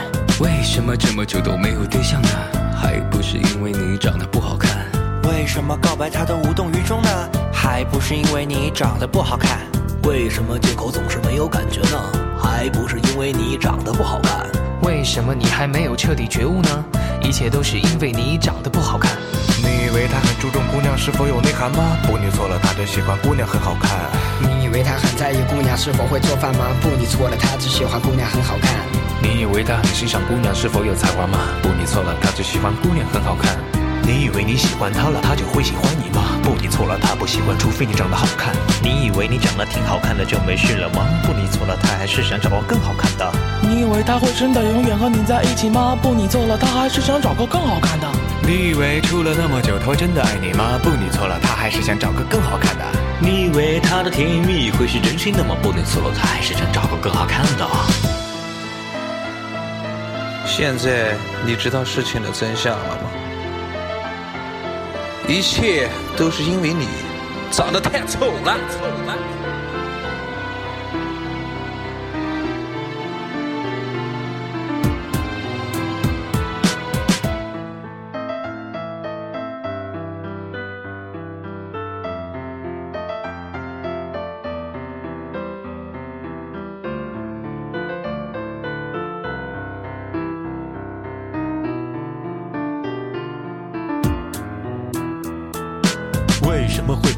[0.40, 2.28] 为什么这么久都没有对象呢？
[2.76, 4.84] 还不是因为你长得不好看。
[5.30, 7.08] 为什么告白他都无动于衷呢？
[7.50, 9.60] 还不是因为你长得不好看。
[10.02, 11.98] 为什么借口总是没有感觉呢？
[12.38, 14.46] 还不是因为你长得不好看。
[14.84, 16.84] 为什么你还没有彻底觉悟呢？
[17.22, 19.12] 一切都是因为你长得不好看。
[19.62, 21.96] 你以为他很注重姑娘是否有内涵吗？
[22.06, 23.90] 不，你错了，他只喜欢姑娘很好看。
[24.42, 26.66] 你以为他很在意姑娘是否会做饭吗？
[26.82, 28.74] 不，你错了，他只喜欢姑娘很好看。
[29.22, 31.38] 你以为他很欣赏姑娘是否有才华吗？
[31.62, 33.56] 不，你错了，他只喜欢姑娘很好看。
[34.02, 36.33] 你以为你喜欢他了，他就会喜欢你吗？
[36.64, 38.54] 不，你错了，他不喜欢，除非你长得好看。
[38.82, 41.04] 你以为你长得挺好看的就没事了吗？
[41.22, 43.32] 不，你错了，他还是想找个更好看的。
[43.60, 45.94] 你以为他会真的永远和你在一起吗？
[46.00, 48.08] 不，你错了，他还是想找个更好看的。
[48.46, 50.80] 你以为处了那么久他会真的爱你吗？
[50.82, 52.84] 不，你错了，他还是想找个更好看的。
[53.20, 55.54] 你以为他的甜言蜜语会是真心的吗？
[55.62, 57.68] 不，你错了，他还是想找个更好看的。
[60.46, 63.10] 现在你知道事情的真相了吗？
[65.26, 66.86] 一切都是因为你
[67.50, 68.58] 长得太丑了。
[68.70, 69.33] 丑了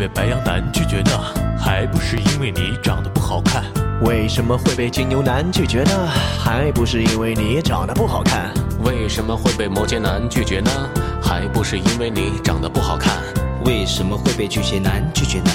[0.08, 1.10] 白羊男拒绝呢？
[1.58, 3.64] 还不是因为你长得不好看。
[4.02, 5.90] 为什么会被金牛男拒绝呢？
[6.38, 8.52] 还不是因为你长得不好看。
[8.84, 10.70] 为什么会被摩羯男拒绝呢？
[11.22, 13.22] 还不是因为你长得不好看。
[13.64, 15.50] 为什么会被巨蟹男拒绝呢？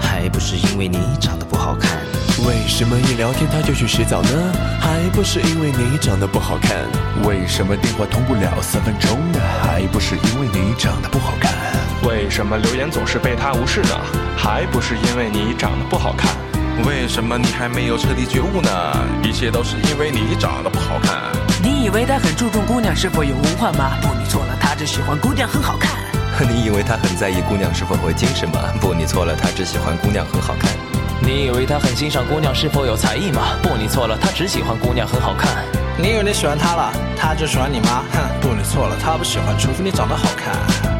[0.00, 1.98] 还不是因为你长得不好看。
[2.42, 4.52] 为什么一聊天他就去洗澡呢？
[4.80, 6.76] 还不是因为你长得不好看。
[7.22, 9.38] 为什么电话通不了三分钟呢？
[9.62, 11.52] 还不是因为你长得不好看。
[12.02, 14.00] 为什么留言总是被他无视呢？
[14.36, 16.28] 还不是因为你长得不好看。
[16.84, 18.70] 为什么你还没有彻底觉悟呢？
[19.22, 21.14] 一切都是因为你长得不好看。
[21.62, 23.96] 你以为他很注重姑娘是否有文化吗？
[24.02, 25.92] 不，你错了，他只喜欢姑娘很好看。
[26.50, 28.58] 你以为他很在意姑娘是否会精神吗？
[28.80, 30.68] 不，你错了，他只喜欢姑娘很好看。
[31.26, 33.56] 你以为他很欣赏姑娘是否有才艺吗？
[33.62, 35.64] 不，你错了，他只喜欢姑娘很好看。
[35.96, 38.04] 你以为你喜欢他了，他就喜欢你吗？
[38.12, 40.93] 哼，不，你错了，他不喜欢，除非你长得好看。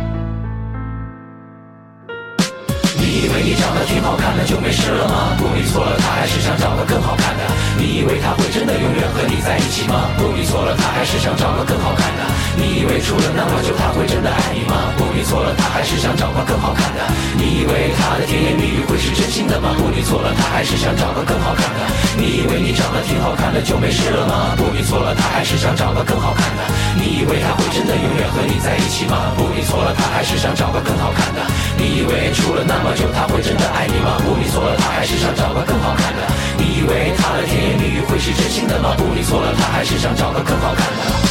[3.25, 5.33] 以为你长得挺好看的就没事了吗？
[5.41, 7.43] 不，你错了，他还是想找个更好看的。
[7.81, 10.13] 你以为他会真的永远和你在一起吗？
[10.21, 12.23] 不，你错了，他还是想找个更好看的。
[12.61, 14.93] 你以为处了那么久他会真的爱你吗？
[15.01, 17.01] 不，你错了，他还是想找个更好看的。
[17.41, 19.73] 你以为他的甜言蜜语会是真心的吗？
[19.73, 21.81] 不，你错了，他还是想找个更好看的。
[22.21, 24.53] 你以为你长得挺好看的就没事了吗？
[24.61, 26.63] 不，你错了，他还是想找个更好看的。
[27.01, 29.33] 你以为他会真的永远和你在一起吗？
[29.33, 31.41] 不，你错了，他还是想找个更好看的。
[31.81, 34.18] 你以为处了那么久他会真的爱你吗？
[34.24, 36.22] 不，你错了，他还是想找个更好看的。
[36.59, 38.94] 你以为他的甜言蜜语会是真心的吗？
[38.98, 41.24] 不，你错了，他还是想找个更好看的。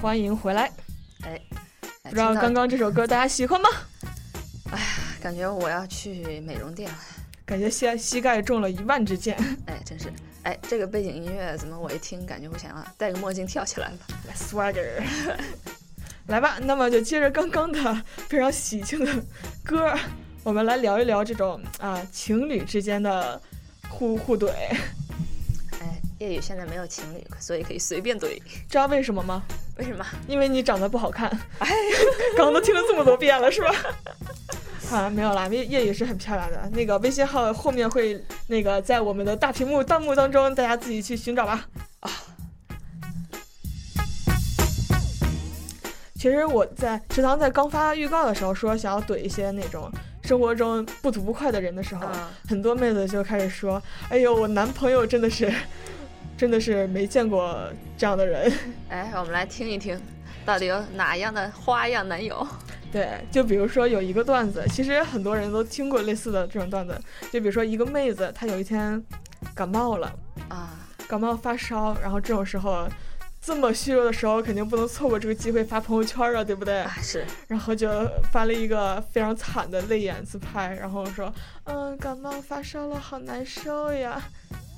[0.00, 0.70] 欢迎回来。
[1.22, 1.40] 哎，
[2.04, 3.68] 不知道刚刚这首歌大家喜欢吗？
[4.70, 4.86] 哎呀，
[5.20, 6.96] 感觉我要去美容店了，
[7.44, 9.36] 感觉膝膝盖中了一万支箭。
[9.66, 10.12] 哎，真是。
[10.44, 13.98] 哎，这个背景音乐怎么我一听感觉我想要戴个墨镜跳起来了
[14.36, 15.02] ？Swagger，
[16.28, 19.12] 来吧，那么就接着刚刚的非常喜庆的
[19.64, 19.98] 歌，
[20.44, 23.40] 我们来聊一聊这种啊情侣之间的
[23.88, 24.52] 互互怼。
[26.20, 28.40] 哎，夜雨现在没有情侣，所以可以随便怼。
[28.68, 29.42] 知道为什么吗？
[29.76, 30.04] 为什么？
[30.26, 31.28] 因为你长得不好看。
[31.58, 31.68] 哎，
[32.36, 33.72] 刚刚都听了这么多遍了，是吧？
[34.90, 36.68] 啊，没有啦，叶叶也是很漂亮的。
[36.72, 41.66] 那个微信号后面会那个在我们的大屏幕弹幕当中，大家自己去寻找吧。
[42.00, 42.10] 啊，
[46.14, 49.90] 其实我在池塘在刚发预告的时候说想要怼一些那种
[50.24, 52.06] 生活中不吐不快的人的时候，
[52.48, 55.52] 很多妹子就开始说：“哎呦，我男朋友真的是，
[56.38, 58.50] 真的是没见过这样的人。
[58.88, 60.00] ”哎，我们来听一听，
[60.46, 62.46] 到底有哪样的花样男友？
[62.92, 66.98] 对，就比如说有一个段子，其实很多人都听过类似的这种段子。
[67.32, 69.02] 就比如说一个妹子，她有一天
[69.52, 70.10] 感冒了
[70.48, 70.70] 啊，
[71.08, 72.88] 感冒发烧，然后这种时候，
[73.42, 76.86] 这么虚弱的时候，肯定不能错过这个机会发朋友圈啊，对不对？
[77.02, 77.26] 是。
[77.48, 77.90] 然后就
[78.32, 81.30] 发了一个非常惨的泪眼自拍，然后说
[81.64, 84.22] ：“嗯，感冒发烧了，好难受呀。”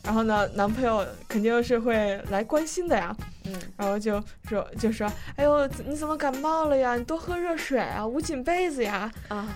[0.03, 6.97] 然后呢，男朋友肯定是会来关心的呀，嗯，然后就说就说，哎呦，你怎么感冒了呀？
[6.97, 9.11] 你多喝热水啊，捂紧被子呀。
[9.29, 9.47] 啊，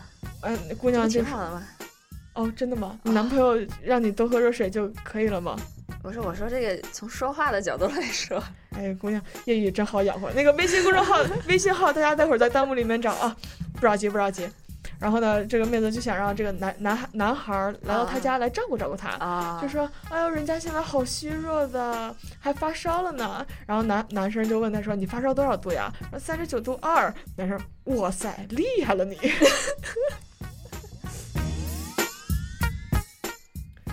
[0.42, 1.62] 嗯，姑娘挺好的嘛。
[2.35, 2.98] 哦，真的吗？
[3.04, 5.57] 你男朋友让你多喝热水就可以了吗？
[6.02, 8.42] 不是，我说这个从说话的角度来说，
[8.76, 10.30] 哎，姑娘，粤语真好养活。
[10.33, 13.35] 那个微信公众号， 微信号，大家待会儿在弹幕里面找啊，
[13.74, 14.46] 不着急，不着急。
[15.04, 27.60] 然后呢，这个妹子就想让这个男男孩男孩来到她家来照顾照顾她，就说：“哎呦，人家现在好虚弱的，还发烧了呢。”然后男男生就问她说：“你发烧多少度呀？”说：“三十九度二。”男生
[28.00, 29.18] ：“哇塞，厉害了你！”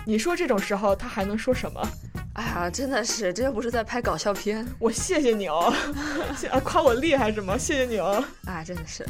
[0.06, 1.88] 你说这种时候他还能说什么？
[2.32, 4.66] 哎呀，真的是，这又不是在拍搞笑片。
[4.78, 5.70] 我谢谢你哦，
[6.64, 7.58] 夸我厉害是吗？
[7.58, 8.24] 谢谢你哦。
[8.48, 9.06] 啊，真的是。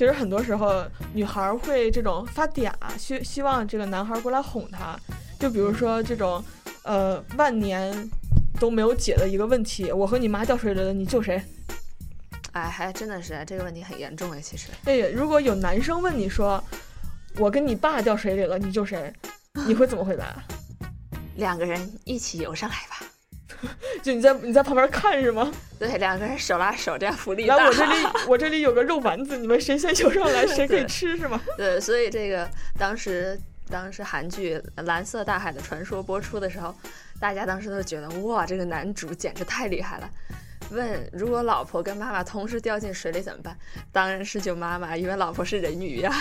[0.00, 0.82] 其实很多时候，
[1.12, 4.98] 女孩会这种发嗲，希希望这个男孩过来哄她。
[5.38, 6.42] 就比如说这种，
[6.84, 8.08] 呃，万年
[8.58, 11.38] 都没有解的一个问题，我和你妈掉水里了，你救谁？
[12.52, 14.68] 哎，还真的是这个问题很严重哎，其实。
[14.86, 16.64] 哎，如果有男生问你说，
[17.36, 19.12] 我跟你爸掉水里了，你救谁？
[19.66, 20.42] 你会怎么回答？
[21.36, 23.06] 两个人一起游上来吧。
[24.02, 25.52] 就你在你在旁边看是吗？
[25.78, 27.56] 对，两个人手拉手这样福利大。
[27.56, 27.92] 来，我这里
[28.28, 31.40] 我这里有个肉丸子，你们谁先游上来谁可以吃是吗？
[31.56, 36.74] 对，所以这个当时当时韩剧《蓝色大海的传说》播出的时候，
[37.20, 40.10] 大家当时都觉得哇，这个男主简直太厉害了。
[40.70, 43.56] 问如果老婆跟妈妈同时掉进水里怎么办？
[43.90, 46.12] 当然是救妈妈，因为老婆是人鱼呀。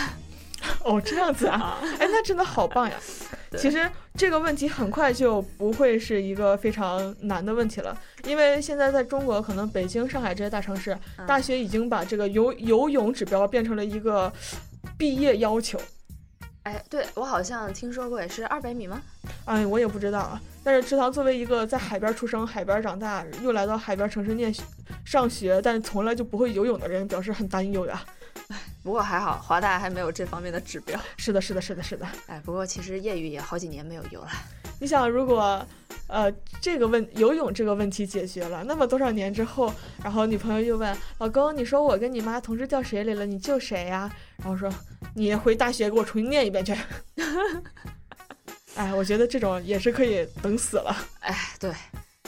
[0.84, 2.96] 哦，这样子啊，哎，那真的好棒呀！
[3.58, 14.32] 其实这个问题很快就不会是一个非常难的问题了，因为现在在中国，可能北京、上海这些大城市，大学已经把这个游游泳指标变成了一个
[14.98, 15.80] 毕业要求。
[16.64, 19.02] 哎，对我好像听说过，也是二百米吗？
[19.46, 20.40] 哎，我也不知道啊。
[20.64, 24.54] 但是池塘作为一个在海边出生、海边长大，又来到海边城市念
[25.06, 28.04] 上学，但是从来就不会游泳的人，表示很担忧呀。
[28.90, 31.00] 不过还好，华大还没有这方面的指标。
[31.16, 32.08] 是的，是的，是的，是的。
[32.26, 34.32] 哎，不过其实业余也好几年没有游了。
[34.82, 35.64] 你想，如果
[36.08, 39.72] 呃这个问游泳这个问题解决了，那么多少年之后，
[40.04, 44.68] 然后女朋友又问老公：“你说我跟你妈同时掉水里了，你救谁呀？”然后说
[45.14, 46.76] ：“你回大学给我重新念一遍去。”
[48.74, 50.96] 哎，我觉得这种也是可以等死了。
[51.20, 51.72] 哎，对，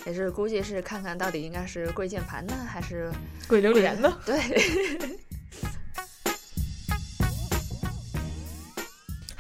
[0.05, 3.11] 也是估计是看看到底应该是跪键盘呢，还是
[3.47, 4.15] 跪榴莲呢？
[4.23, 4.37] 对。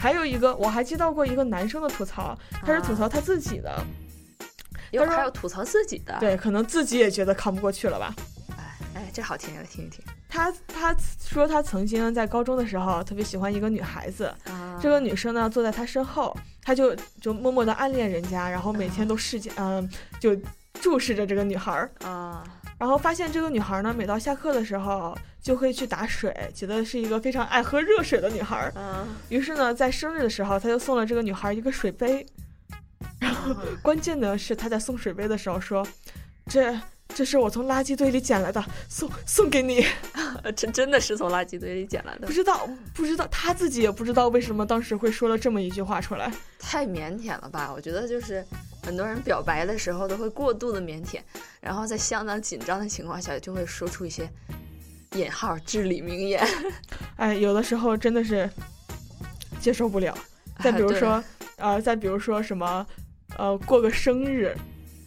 [0.01, 2.35] 还有一个，我还接到过一个男生的吐槽，
[2.65, 3.85] 他是吐槽他自己的，
[4.89, 8.15] 有还要吐槽自己的，对，可能自己也觉得扛不过去了吧。
[8.57, 8.63] 哎
[8.95, 10.03] 哎，这好听，来听一听。
[10.27, 14.33] 他他说他曾经在高中的时候特别喜欢一个女孩子，
[14.81, 19.87] 这个女生呢坐在他身后，他就就默默的暗恋人家，然后每天都视见嗯
[20.19, 20.35] 就
[20.81, 21.91] 注视着这个女孩儿。
[22.03, 22.43] 啊。
[22.81, 28.71] 然后发现这个女孩呢，每到下课的时候就会去打水，觉得是一个非常爱喝热水的女孩。
[28.75, 32.25] 嗯，于是呢，在生日的时候，他就送了这个女孩一个水杯。
[33.19, 35.87] 然后关键的是，他在送水杯的时候说
[36.49, 36.75] ：“这
[37.13, 39.85] 这是我从垃圾堆里捡来的，送送给你。
[40.55, 42.25] ”真真的是从垃圾堆里捡来的。
[42.25, 46.31] 不知道，不知道，他自己也不知道为什么当时会说了这么一句话出来。
[46.57, 47.71] 太腼腆了吧？
[47.71, 48.43] 我觉得就是
[48.83, 51.19] 很多人表白的时候都会过度的腼腆，
[51.59, 54.27] 然后在相当紧张的情况下就会说出一些
[55.13, 56.45] 引号至理名言。
[57.17, 58.49] 哎，有的时候真的是
[59.59, 60.17] 接受不了。
[60.63, 61.23] 再比如说，
[61.57, 62.85] 呃，再比如说什么，
[63.37, 64.55] 呃，过个生日，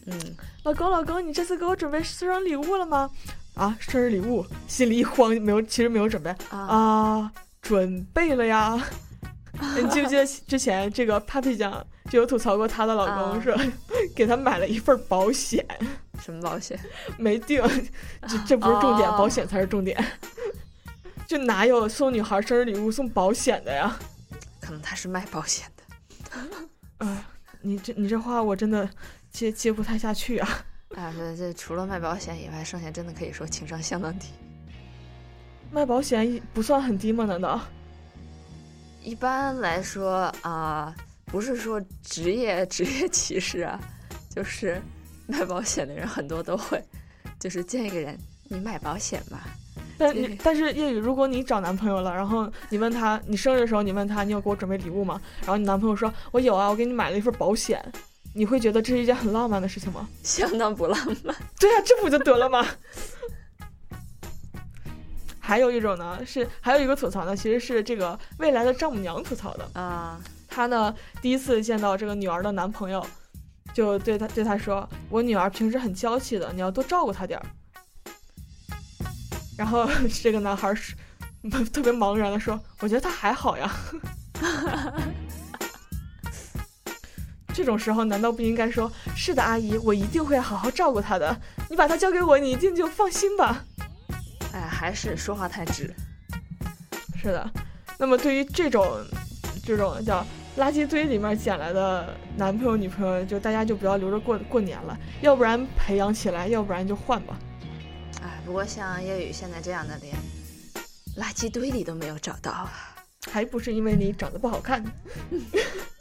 [0.07, 3.11] 嗯，老公，老公，你这次给我准备生日礼物了吗？
[3.55, 7.31] 啊，生日礼物，心里一慌，没有，其实没有准备啊，
[7.63, 8.79] 准备了呀。
[9.81, 13.57] 你记不记得之前这个 Papi 酱就有吐槽过她的老公，说
[14.15, 15.65] 给她买了一份保险，
[16.21, 16.79] 什么保险？
[17.17, 17.63] 没定，
[18.29, 20.05] 这这不是重点，保险才是重点。
[21.27, 23.97] 就哪有送女孩生日礼物送保险的呀？
[24.61, 26.39] 可能他是卖保险的。
[26.99, 27.25] 哎，
[27.63, 28.89] 你这你这话我真的
[29.35, 30.49] 接接不太下去啊。
[30.95, 34.29] 啊，这这除了卖保险以外，剩下真的可以说情商相当低。
[35.73, 37.25] 卖保险不算很低吗？
[37.25, 37.61] 难道？
[39.03, 40.95] 一般来说啊，
[41.27, 43.79] 不是说职业职业歧视啊，
[44.31, 44.81] 就是
[45.27, 46.81] 卖保险的人很多都会，
[47.41, 49.49] 就是见一个人，你买保险吧？
[49.99, 50.15] 但
[50.45, 55.21] 但是叶雨，如果你找男朋友了，然后你问他，你生日的时候你问他，你有给我准备礼物吗？
[55.41, 57.85] 然后你男朋友说，我有啊，我给你买了一份保险。
[58.35, 60.09] 你会觉得这是一件很浪漫的事情吗？
[60.23, 61.35] 相当不浪漫。
[61.59, 62.67] 对呀，这不就得了吗？
[65.39, 70.21] 还有一种呢，是还有一个吐槽呢，其实是这个未来的丈母娘吐槽的啊。
[70.49, 73.07] 她呢第一次见到这个女儿的男朋友，
[73.73, 77.47] 就对她对她说：“我女儿平时很娇气的，你要多照顾她点儿。”
[79.57, 79.89] 然后
[80.23, 80.95] 这个男孩是
[81.73, 83.71] 特别茫然的说：“我觉得她还好呀。
[87.55, 91.35] ”这种时候难道不应该说是的，阿姨，我一定会好好照顾她的。
[91.71, 93.65] 你把她交给我，你一定就放心吧。
[94.53, 95.95] 哎，还是说话太直。
[97.17, 97.49] 是的。
[97.97, 98.85] 那么对于这种
[99.65, 100.27] 这种叫
[100.59, 107.39] 垃圾堆里面捡来的男朋友女朋友，就大家就不要留着过过年了，要不然培养起来，要不然就换吧。
[108.21, 110.17] 哎，不过像叶雨现在这样的，连
[111.17, 112.69] 垃圾堆里都没有找到，
[113.31, 114.85] 还不是因为你长得不好看。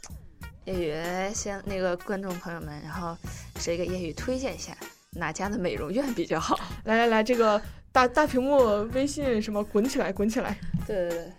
[0.66, 3.16] 叶雨，先那个观众朋友们，然后
[3.56, 4.74] 谁给叶雨推荐一下
[5.12, 6.58] 哪家的美容院比较好？
[6.84, 7.60] 来来来，这个
[7.92, 8.58] 大大屏幕
[8.94, 10.58] 微信什么滚起来，滚起来！
[10.86, 11.32] 对对对。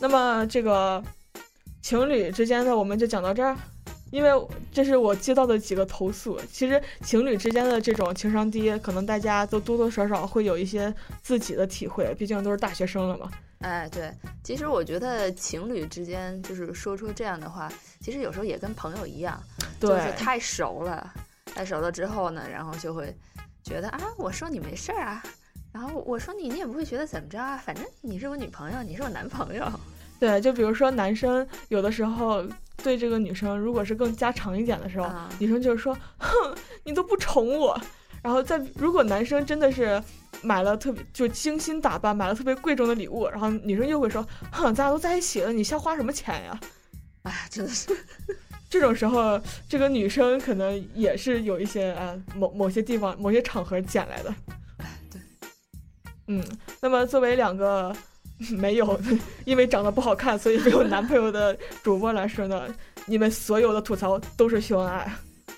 [0.00, 1.02] 那么这个
[1.80, 3.56] 情侣之间的我们就讲到这儿，
[4.10, 4.30] 因为
[4.72, 6.38] 这是我接到的几个投诉。
[6.52, 13.30] 其实情侣之间的这种情商低，可能大家都多多少少会有一些自己的体会，毕竟都是大学生了嘛。
[13.60, 14.12] 哎，对，
[14.44, 19.42] 其实我觉得情侣之间就是说出这样的话，其实有时候也跟朋友一样，
[19.80, 21.12] 就是太熟了，
[21.46, 23.16] 太熟了之后呢，然后就会
[23.64, 25.22] 觉得啊，我说你没事儿啊，
[25.72, 29.66] 然后我说你，你也不会觉得怎么着啊，反正你是我女朋友，你是我男朋友。
[30.20, 32.42] 对，就比如说男生有的时候
[32.82, 36.54] 对这个女生，如果是更加长一点的时候，女生就是说，哼，
[36.84, 37.78] 你都不宠我。
[38.22, 40.02] 然后在如果男生真的是
[40.42, 46.60] 买了特别就精心打扮，买了特别贵重的礼物，然后女生又会说，哼，咱俩都在一起了，你瞎花什么钱呀？
[47.22, 47.88] 哎，真的是，
[48.70, 54.34] 这种时候，这个女生可能也是有一些啊某某些地方某些场合捡来的。
[54.78, 55.20] 哎，对，
[56.28, 56.44] 嗯，
[56.80, 57.94] 那么作为两个
[58.50, 59.00] 没有
[59.44, 62.68] 因为长得不好看所以没有男朋友的主播来说呢，
[63.06, 65.10] 你们所有的吐槽都是秀恩爱。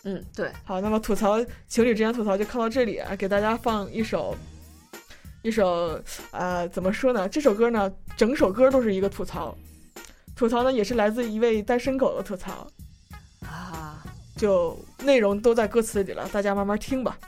[0.05, 4.35] 嗯，对，好，那么吐槽情侣之间吐槽就看到这里啊，给大家放一首，
[5.43, 6.01] 一首，
[6.32, 7.28] 呃，怎么说呢？
[7.28, 9.57] 这首歌呢，整首歌都是一个吐槽，
[10.34, 12.66] 吐槽呢也是来自一位单身狗的吐槽，
[13.47, 14.03] 啊，
[14.36, 17.18] 就内容都在歌词里了，大家慢慢听吧。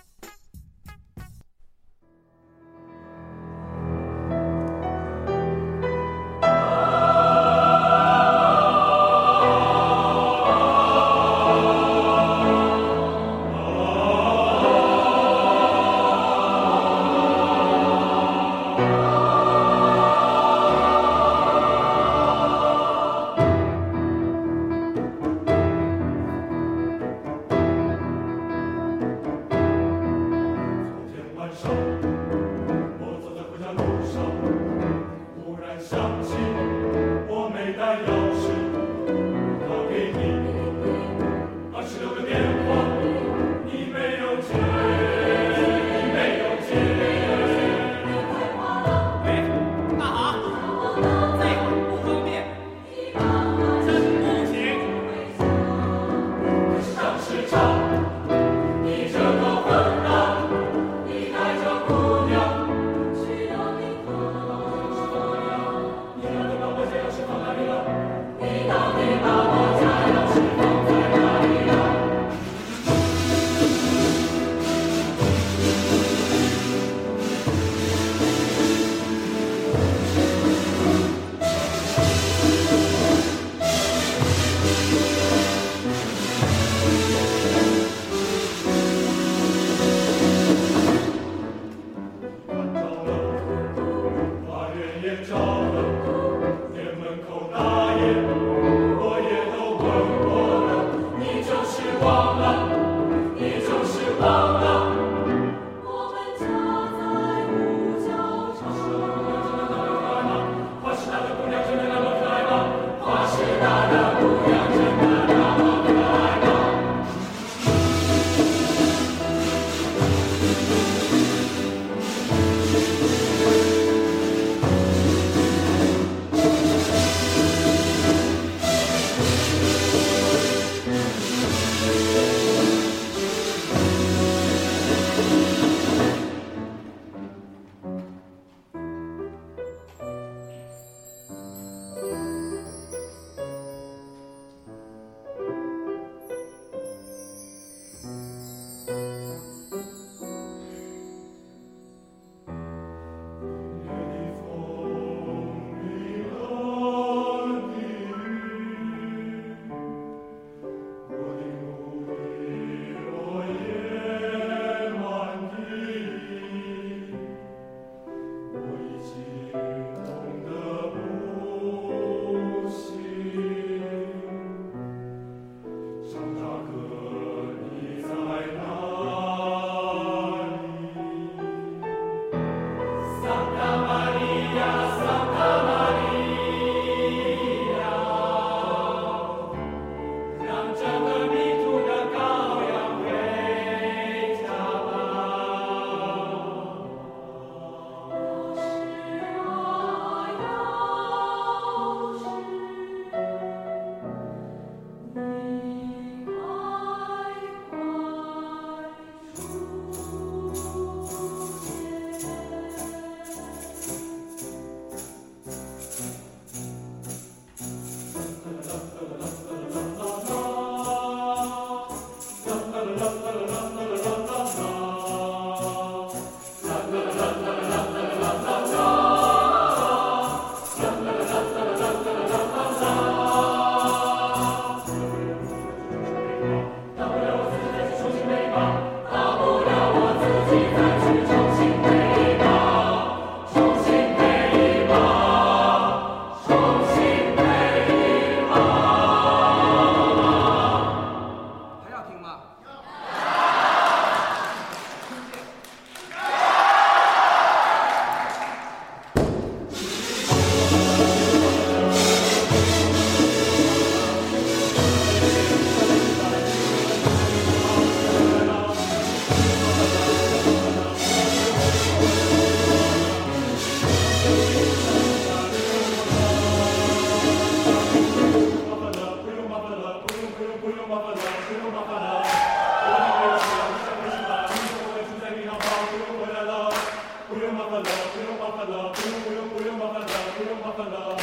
[289.10, 290.06] 不用不用不用麻烦了，
[290.38, 291.16] 不用麻烦了。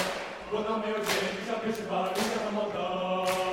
[0.52, 3.47] 我那没有钱，你想别吃吧，你想怎么的？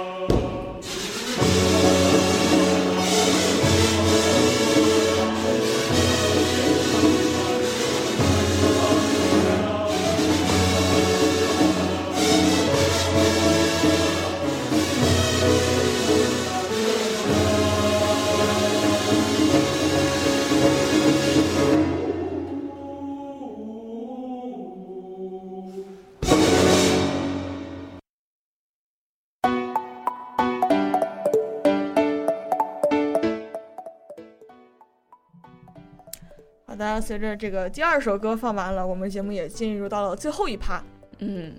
[36.94, 40.80] 好的，随着这个第二首歌放完了，我们节目也进入到了最后一趴。
[41.18, 41.52] 嗯，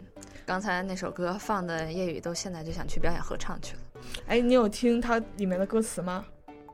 [0.45, 3.81] 刚才那首歌放的夜雨都现在就想去表演合唱去了。
[4.27, 6.23] 哎，你有听它里面的歌词吗？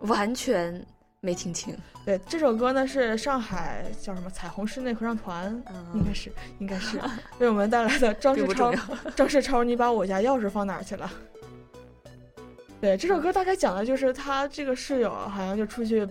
[0.01, 0.85] 完全
[1.21, 1.75] 没听清。
[2.05, 7.01] 对，这首歌呢是上海叫什么彩虹室内合唱团，嗯、应该是应该是
[7.39, 8.71] 为我们带来的张世超。
[9.17, 11.11] 张世超，你把我家钥匙放哪儿去了？
[12.79, 16.07] 对，这首歌大概讲的就是他这个室友好像就出去。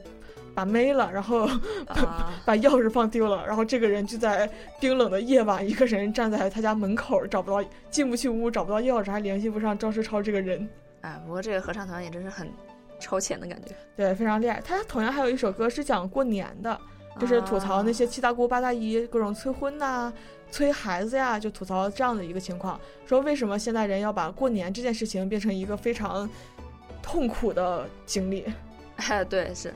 [0.61, 1.49] 把没了，然后
[1.89, 4.49] 把、啊、 把钥匙放丢了，然后这个人就在
[4.79, 10.69] 冰冷的夜晚，一个人站在他家门口，找不到进不去屋，找不到钥匙，还联系不上张世超这个人。
[11.01, 12.47] 哎，不过这个合唱团也真是很
[12.99, 14.61] 超前的感觉，对，非常厉害。
[14.63, 16.79] 他同样还有一首歌是讲过年的，
[17.19, 20.13] 就是吐槽那些七大姑八大姨各种催婚呐、啊、
[20.51, 26.29] 催孩子呀，就吐槽这样的一个情况，说为什么现代人要把过年这件事情变成一个非常
[27.03, 28.45] 痛苦的经历。
[28.97, 29.73] 哎， 对，是。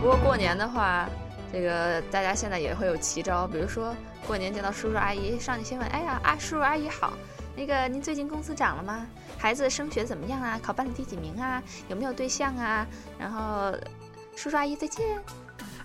[0.00, 1.08] 不过过年的话，
[1.52, 3.94] 这个大家现在也会有奇招，比如说
[4.26, 7.12] 过年见到叔叔阿姨，上去先问：“哎呀，啊叔叔阿姨好，
[7.56, 9.06] 那个您最近工资涨了吗？
[9.38, 10.58] 孩子升学怎么样啊？
[10.62, 11.62] 考班里第几名啊？
[11.88, 12.86] 有没有对象啊？”
[13.18, 13.72] 然后
[14.34, 15.22] 叔叔阿姨再见。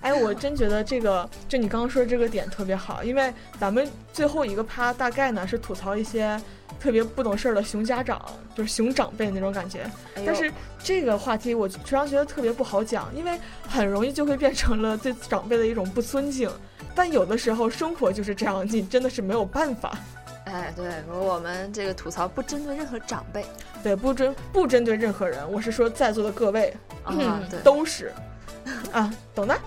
[0.02, 6.40] 哎，我真觉得这个，就你刚刚说的这个点特别好，因为咱们最后一个趴大概呢是吐槽一些
[6.80, 8.24] 特别不懂事儿的熊家长，
[8.56, 9.82] 就是熊长辈那种感觉。
[10.16, 10.52] 哎、但是
[10.84, 16.50] 这个话题我实际上觉得特别不好讲，因为很容易就会变成了对长辈的一种不尊敬。
[16.96, 19.98] 但有的时候生活就是这样，你真的是没有办法。
[20.46, 23.46] 哎，对，我们这个吐槽不针对任何长辈，
[23.84, 26.74] 对，不针不针对任何人，我是说在座的各位，
[27.04, 28.14] 啊、嗯，对，都是
[28.92, 29.60] 啊，懂的。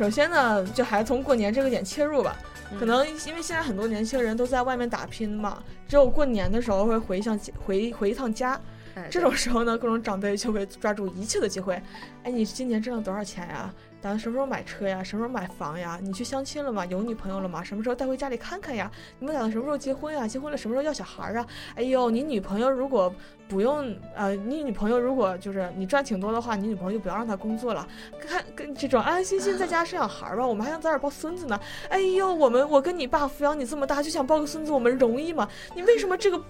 [0.00, 2.34] 首先呢，就还从过年这个点切入吧。
[2.78, 8.58] 可能因为现在很多年轻人都在外面打拼嘛，只有过年的时候会回一趟回回一趟家。
[8.94, 11.74] 哎、这种时候呢，各种长辈就会抓住一切的机会。
[12.22, 13.70] 哎，你今年挣了多少钱呀？
[13.74, 15.02] 打打算什么时候买车呀？
[15.04, 15.98] 什么时候买房呀？
[16.02, 16.86] 你去相亲了吗？
[16.86, 17.62] 有女朋友了吗？
[17.62, 18.90] 什么时候带回家里看看呀？
[19.18, 20.26] 你们打算什么时候结婚呀？
[20.26, 21.46] 结婚了什么时候要小孩儿啊？
[21.74, 23.12] 哎呦，你女朋友如果
[23.46, 27.86] 不用呃，你女朋友如果就是你赚挺多的话，你女朋友就不要让她工作了，
[28.26, 30.46] 看跟这种安安心心在家生小孩儿吧。
[30.46, 31.60] 我们还想早点抱孙子呢。
[31.90, 35.46] 哎呦，我们我跟你爸抚养你这么大，就想抱个孙子，我们容易吗？
[35.74, 36.42] 你为什么这个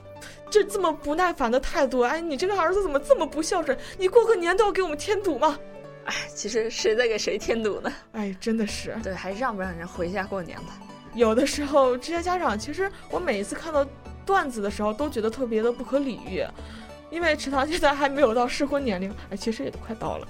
[0.50, 2.02] 这这么不耐烦的态度？
[2.02, 3.76] 哎，你这个儿子怎么这么不孝顺？
[3.98, 5.58] 你过个年都要给我们添堵吗？
[6.06, 7.92] 哎， 其实谁在给谁添堵呢？
[8.12, 8.96] 哎，真的是。
[9.02, 10.78] 对，还让不让人回家过年吧？
[11.14, 13.84] 有的时候这些家长，其实我每一次看到
[14.24, 16.44] 段子的时候，都觉得特别的不可理喻，
[17.10, 20.28] 因为池塘现在还没有到适婚年龄，哎，其实也都快到了。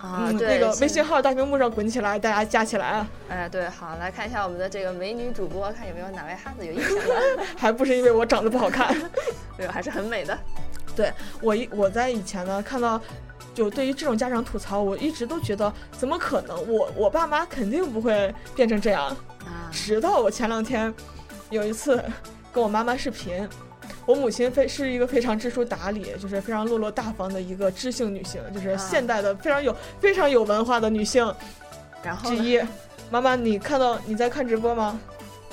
[0.00, 3.08] 啊，嗯、对，那个微信号大屏幕上滚起来，大家加起来啊！
[3.28, 6.94] 哎，对，好，来看一下我们的这个美女主播，看有没有哪位汉子有印象
[7.36, 7.44] 的。
[7.56, 8.94] 还不是因为我长得不好看，
[9.56, 10.38] 对，还是很美的。
[10.96, 13.00] 对我一我在以前呢看到。
[13.54, 16.56] 就对于这种家长吐槽，我一直都觉得怎么可能？
[16.68, 19.06] 我我爸妈肯定不会变成这样。
[19.44, 20.92] 啊、直到我前两天
[21.50, 22.02] 有一次
[22.52, 23.48] 跟我妈妈视频，
[24.04, 31.32] 我母亲非是一个非常知书达理，就是非常落落大方的一个知性女性，就是现代的非常有非常有文化的女性。
[32.02, 32.60] 然后之一，
[33.10, 34.98] 妈妈，你看到你在看直播吗？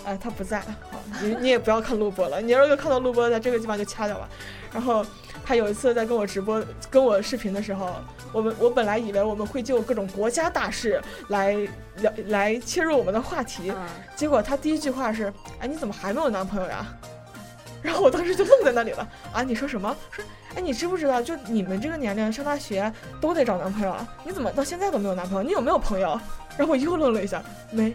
[0.03, 0.59] 哎，她不在。
[0.59, 2.41] 好，你你也不要看录播了。
[2.41, 4.27] 你要是看到录播，在这个地方就掐掉吧。
[4.73, 5.05] 然后。
[5.43, 7.95] 他有一次在跟我直播、跟我视频的时候，
[8.31, 11.53] 我们我本来以为我们会就各种国家大事来
[11.97, 16.85] 聊、来切入我们的话题，嗯、结果他第一句话是：“哎，你怎么还没有男朋友呀？”
[17.81, 19.05] 然后我当时就愣在那里了。
[19.33, 19.93] 啊，你说什么？
[20.11, 20.23] 说，
[20.55, 24.07] 哎，你知不知道，就你们这个年龄上大学都得找男朋友啊？
[24.23, 25.43] 你怎么到现在都没有男朋友？
[25.43, 26.17] 你有没有朋友？
[26.55, 27.41] 然后我又愣了一下，
[27.71, 27.93] 没。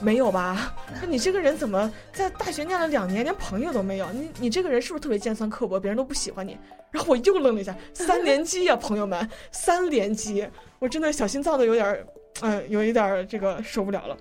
[0.00, 0.74] 没有吧？
[1.00, 4.10] 那你这个人怎么在大学念了两年，连朋友都没有？
[4.12, 6.58] 你你这个人是不是特别尖酸刻薄，别人都不喜欢你？
[6.90, 10.46] 然后我又愣了一下， 三连击呀、啊，朋友们，三连击，
[10.78, 12.06] 我真的小心脏都有点，
[12.42, 14.16] 嗯、呃，有一点这个受不了了。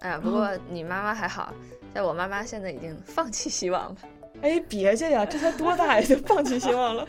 [0.00, 1.52] 哎，不过你妈妈还好，
[1.94, 3.96] 在我妈妈现在已经放弃希望了。
[4.42, 7.06] 哎，别介呀，这才多大呀，就放弃希望了。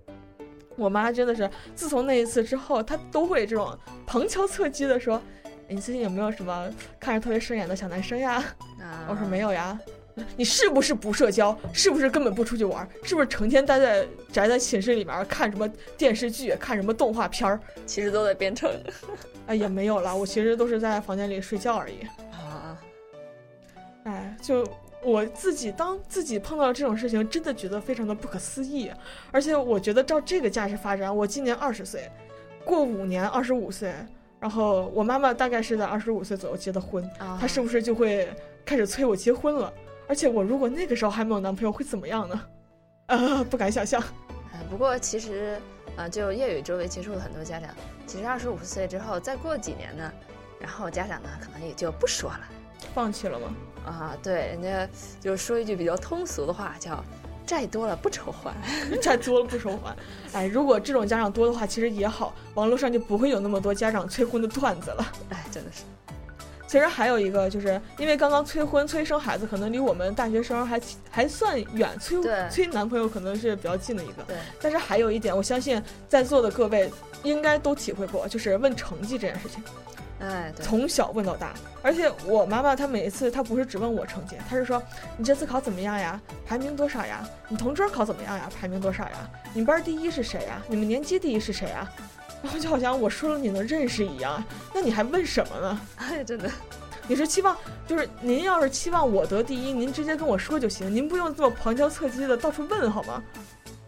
[0.76, 5.22] 我妈真的是，自从那一次之后，她都会这种旁敲侧击的说
[5.68, 8.42] ：“你最近有没有什么看着特别顺眼的小男生呀？”
[8.80, 9.78] 啊、我说没有呀。
[10.36, 11.58] 你是不是不社交？
[11.72, 12.88] 是不是根本不出去玩？
[13.02, 17.58] 是不是成天待在宅在寝室里面看什么电视剧、看什么动画片儿？
[17.84, 18.70] 其实都在编程。
[19.46, 22.06] 哎，也没有了，我其实都是在房间里睡觉而已。
[22.32, 22.78] 啊，
[24.04, 24.64] 哎，就
[25.02, 28.92] 我自己当自己碰到了这种事情，真的觉得非常的不可思议。
[29.32, 32.08] 而且我觉得照这个架势发展，我今年二十岁，
[32.64, 33.92] 过五年二十五岁，
[34.44, 38.28] 然后我妈妈大概是在二十五岁左右结的婚，啊、她是不是就会
[38.62, 39.72] 开始催我结婚了？
[40.06, 42.42] 而且我如果那个时候还没有男朋友，会怎么样呢？
[43.06, 44.02] 啊，不敢想象。
[44.52, 45.58] 呃，不过其实，
[45.96, 47.70] 呃，就业余周围接触了很多家长，
[48.06, 50.12] 其实二十五岁之后，再过几年呢，
[50.60, 52.40] 然后家长呢可能也就不说了，
[52.92, 53.54] 放弃了吗？
[53.86, 54.86] 啊，对，人家
[55.22, 57.02] 就说一句比较通俗的话，叫
[57.46, 58.54] “债多了不愁还”，
[59.00, 59.96] 债多了不愁还。
[60.32, 65.12] 哎，如果这种家长多的话，其实也好，网络上就不会有那么多家长催婚的段子了。
[65.30, 65.82] 哎，真的是。
[66.66, 72.20] 其实还有一个，就是因为刚刚催婚、催生孩子，可能离我们大学生还还算远，催
[72.50, 74.24] 催男朋友可能是比较近的一个。
[74.26, 74.36] 对。
[74.60, 76.90] 但是还有一点，我相信在座的各位
[77.22, 79.62] 应该都体会过，就是问成绩这件事情。
[80.20, 80.64] 哎，对。
[80.64, 81.52] 从小问到大，
[81.82, 84.82] 而且我妈妈她每一次她不是只问我成绩，她是说
[85.16, 86.20] 你这次考怎么样呀？
[86.46, 87.28] 排名多少呀？
[87.48, 88.48] 你同桌考怎么样呀？
[88.58, 89.28] 排名多少呀？
[89.52, 90.62] 你们班第一是谁呀？
[90.68, 91.90] 你们年级第一是谁呀？
[92.42, 94.42] 然后就好像我说了你能认识一样，
[94.74, 95.80] 那你还问什么呢？
[95.96, 96.50] 哎，真的，
[97.08, 97.56] 你是期望
[97.86, 103.22] 就是您要是期望我得第一，您直接跟我说就行，您不用这么旁敲侧击的到处问好吗？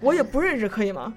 [0.01, 1.13] 我也不认识，可以吗？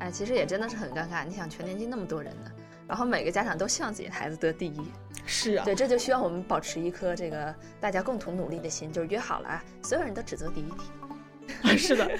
[0.00, 1.24] 哎，其实也真的是很尴尬。
[1.24, 2.50] 你想，全年级那么多人呢，
[2.86, 4.80] 然后每个家长都希望自己的孩子得第一。
[5.26, 11.76] 是啊，对，这就需要我们保持一颗这个大家共同努力的心，就是约好了啊，所有人都只做第一题。
[11.76, 12.10] 是的，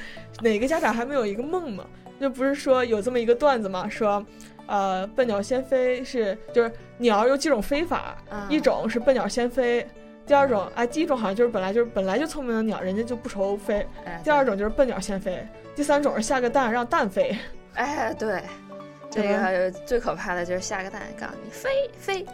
[0.40, 1.84] 哪个家长还没有一个梦吗？
[2.20, 3.88] 就不是说有这么一个段子嘛？
[3.88, 4.24] 说。
[4.66, 9.86] 呃，笨鸟先飞是就是鸟有几种飞法，嗯、一种是笨鸟先飞，
[10.24, 15.46] 第二种哎，第一种好像就是本来就是本来就聪明的鸟，人家就不愁飞，哎、第二种就是笨鸟先飞，
[15.76, 17.36] 第三种是下个蛋让蛋飞。
[17.74, 18.42] 哎，对，
[19.14, 22.26] 这个最可怕的就是下个蛋告诉你飞飞。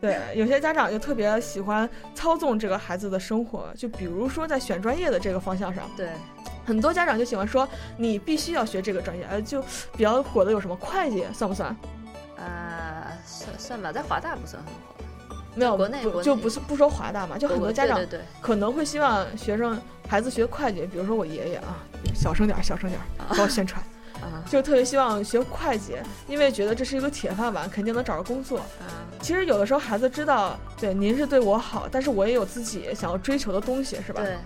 [0.00, 6.08] 对，有些家长就特别喜欢操纵这个孩子的生活，就比如说在选专业的这个方向上，对，
[6.64, 9.60] 很多家长就喜欢说你必须要学这个专业，呃，就
[9.96, 11.76] 比较火的有什么会计算不算？
[12.36, 15.04] 呃，算算吧，在华大不算很火，
[15.56, 18.00] 没有国内不就不是不说华大嘛，就很多家长
[18.40, 19.76] 可能会希望学生
[20.08, 21.82] 孩子学会计，比如说我爷爷啊，
[22.14, 23.82] 小声点，小声点，不要宣传。
[24.20, 25.96] 啊，就特别希望学会计，
[26.26, 28.58] 因为觉得这是一个铁饭碗，肯定能找着工作。
[28.58, 34.22] 啊，其实有的时候孩子知道，对您是对我好，但是我也有自己想要追求的东西，是吧？
[34.22, 34.36] 对。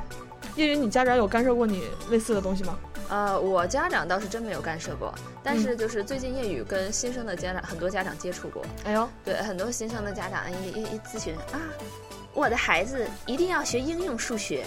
[0.57, 2.79] 叶云，你家长有干涉过你类似的东西吗？
[3.09, 8.63] 呃，我家长倒是真没有干涉过，但是就是最近叶雨跟新生的家长很多家长接触过。
[8.85, 11.61] 哎呦，对，很多新生的家长一一一咨询啊，
[12.35, 14.65] 我的孩子一定要学应用数学。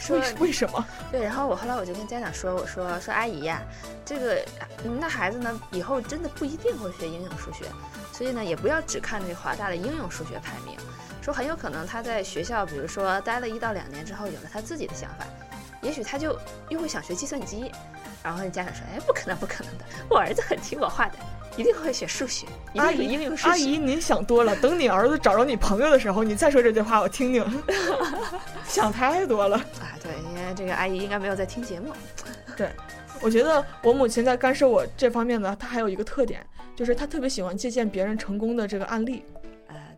[0.00, 0.84] 说为什么？
[1.12, 3.62] 对，然后我后来我就跟家长说，我说说阿姨呀，
[4.04, 4.42] 这个
[4.82, 7.66] 你们的孩子呢，以后真的不一定会学应用数学，
[8.12, 10.76] 所以呢，也不要只看这华大的应用数学排名，
[11.20, 15.26] 说很有可能他在学校，比如说待了一到两年之后，有了他自己的想法，
[15.82, 16.36] 也许他就
[16.70, 17.70] 又会想学计算机。
[18.22, 21.14] 然后家长说，哎，不可能，不可能的，我儿子很听我话的，
[21.56, 23.48] 一定会学数学，一定是应用数学。
[23.48, 27.44] 阿姨，您想多了，等你儿子找着你朋友的时候，你再说这句话，我听听。
[28.66, 29.98] 想太多了啊！
[30.02, 31.92] 对，因为这个阿姨应该没有在听节目。
[32.56, 32.68] 对，
[33.20, 36.44] 我觉得我母亲在干涉我这方面呢，她还有一个特点，
[36.76, 39.24] 就是她特别喜欢借鉴别人成功的这个案例。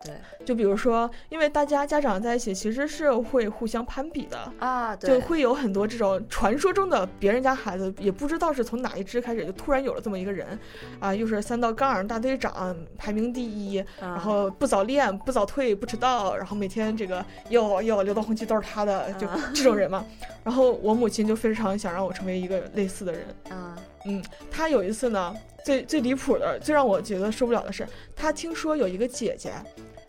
[0.08, 10.58] 哎，对，就比如说，因为大家家长在一起，其实是会互相攀比的啊，对，就会有很多这种传说中的别人家孩子，也不知道是从哪一支开始，就突然有了这么一个人，
[11.00, 20.04] 啊，又是三道杠大队长，排名第一，啊、然后不早恋，不早退，不迟到，然后每天这个又又流到红旗都是他的，就这种人嘛。
[20.42, 25.34] 然后我母亲就非常想让我成为一个类似的人，啊，嗯，她有一次呢。
[25.64, 27.86] 最最离谱的，最让我觉得受不了的是，
[28.16, 29.52] 他听说有一个姐姐，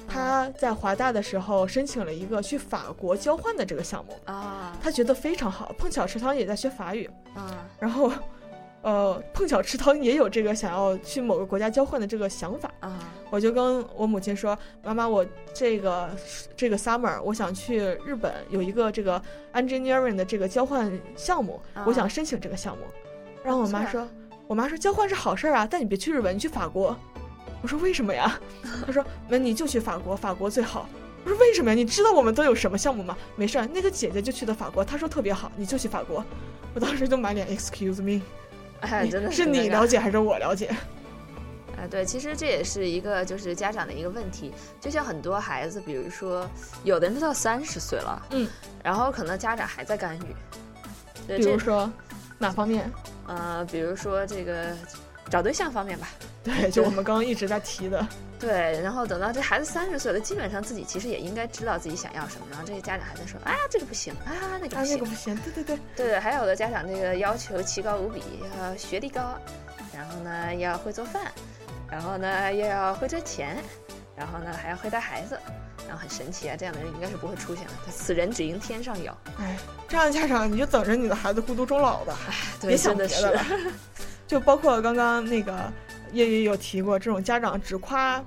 [0.07, 4.13] 她在华大的时候申请了一个去法国交换的这个项目。
[4.25, 5.73] 啊，他觉得非常好。
[5.77, 7.09] 碰巧池塘也在学法语。
[7.33, 8.11] 啊，然后，
[8.81, 12.71] 呃，碰巧池塘也有这个想要去某个国家交换的这个想法。
[12.79, 16.09] 啊，我就跟我母亲说，妈妈，我这个
[16.55, 19.21] 这个 summer 我想去日本有一个这个
[19.53, 22.83] engineering 的这个交换项目，啊、我想申请这个项目，
[23.43, 24.07] 然后我妈说。
[24.45, 26.95] 我妈说交换是好事儿啊，但你别去日本，你去法国。
[27.63, 28.37] 我说为什么呀？
[28.85, 30.87] 他说那你就去法国，法国最好。
[31.23, 31.73] 我说为什么呀？
[31.73, 33.17] 你知道我们都有什么项目吗？
[33.37, 36.23] 没事儿，那个姐姐就去的法国，她说特别好，你就去法国。
[36.75, 38.21] 我当时就满脸 excuse me。
[38.81, 40.67] 哎，真的是你了解还是我了解？
[41.77, 44.51] 啊， 对，其实这也是一个就是家长的一个问题，
[44.81, 46.45] 就像很多孩子，比如说
[46.83, 48.45] 有的人都到三十岁了，嗯，
[48.83, 51.89] 然后可能家长还在干预，比如说
[52.37, 52.91] 哪方面？
[53.27, 54.75] 呃，比如说这个
[55.29, 56.09] 找对象方面吧。
[56.43, 58.05] 对，就我们刚刚一直在提的。
[58.39, 68.21] 对，然后等到这孩子三十岁了，基本上自己其实也应该知道自己想要什么，然后这些家长还在说啊这个不行啊那个不行，那个不行，对对对对，还有的家长这个要求奇高无比，
[68.59, 69.39] 要学历高，
[69.93, 71.31] 然后呢要会做饭。
[71.89, 73.55] 然后呢，又要会赚钱，
[74.15, 75.39] 然后呢还要会带孩子，
[75.87, 76.55] 然后很神奇啊！
[76.57, 77.73] 这样的人应该是不会出现的。
[77.91, 79.15] 此人只应天上有。
[79.37, 79.55] 哎，
[79.87, 82.17] 这样的家长你就等着你的孩子孤独终老吧。
[82.27, 82.33] 哎，
[82.67, 83.45] 别想别的了。
[84.25, 85.71] 就包括刚刚那个
[86.13, 88.23] 叶叶有提过，这种家长只夸，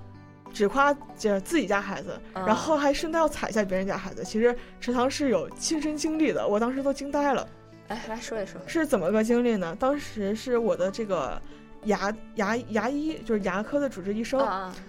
[0.53, 4.23] 只夸就自己家孩子，然后还顺带要踩一下别人家孩子。
[4.23, 7.49] 其实池塘是有亲身经历的，我当时都惊呆了。
[7.89, 9.75] 哎，来说一说，是怎么个经历呢？
[9.79, 11.41] 当时是我的这个。
[11.85, 14.41] 牙牙牙医就是牙科的主治医生，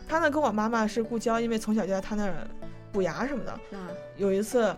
[0.07, 2.33] 他呢跟我妈妈是故交，因为从小就在他那儿
[2.91, 3.59] 补牙什么的。
[4.15, 4.75] 有一次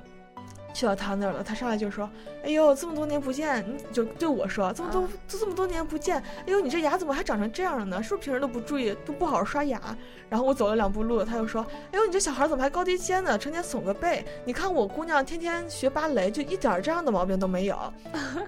[0.80, 2.10] 去到他那儿了，他上来就说
[2.42, 8.02] ：“哎呦，这么多年不见，你就对我说，这么多都这么多年不见，哎呦，你这牙怎么还长成这样了呢？
[8.02, 9.82] 是不是平时都不注意，都不好好刷牙？”
[10.30, 13.38] 然后我走了两步路，他又说：“哎呦，你这小孩怎么还高低肩呢？
[13.38, 17.78] 成天耸个背，你看我姑娘天天学芭蕾，就一点这样的毛病都没有。”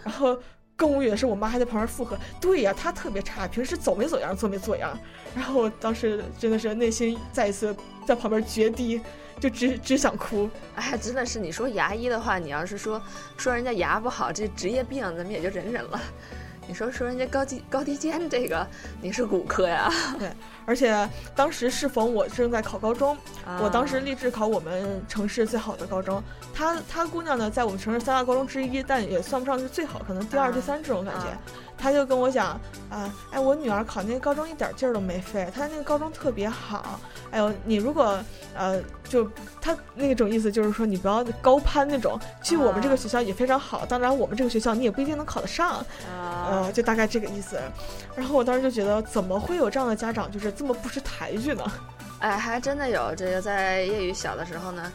[0.05, 0.37] 然后。
[0.81, 4.97] 更无语的是，我妈还在旁边附和：“对呀，她特别差，平时走没走样，做没做样。”
[5.35, 8.99] 然后我当时真的是内心再一次在旁边决堤，
[9.39, 10.49] 就只只想哭。
[10.73, 12.99] 哎，真的是，你说牙医的话，你要是说
[13.37, 16.01] 说人家牙不好，这职业病，咱们也就忍忍了。
[16.67, 18.65] 你说说人家高低高低肩这个，
[19.03, 19.87] 你是骨科呀？
[20.17, 20.29] 对。
[20.65, 23.17] 而且当时适逢我正在考高中，
[23.61, 26.21] 我当时立志考我们城市最好的高中。
[26.53, 31.25] 她她姑娘呢，在我们城市三大高中之一，但也算不上是最好，可能第二、第三这种感觉。
[31.77, 32.59] 她就跟我讲
[32.89, 36.99] 啊，哎，我女儿考那个高中一点劲儿都没费，她那个高中特别好。
[37.31, 38.17] 哎呦，你如果
[38.53, 38.79] 呃，
[39.09, 39.29] 就
[39.59, 43.85] 他那种意思就是说，你不要高攀那种，去我们这个学校也非常好。
[43.85, 47.59] 当然，我们这个学校你也不一定能考得上，呃，就大概这个意思。
[48.15, 50.51] 然后我当时就觉得，怎么会有这样的家长，就是。
[50.61, 51.63] 这么不识抬举呢？
[52.19, 54.91] 哎，还真的有这个，在业余小的时候呢，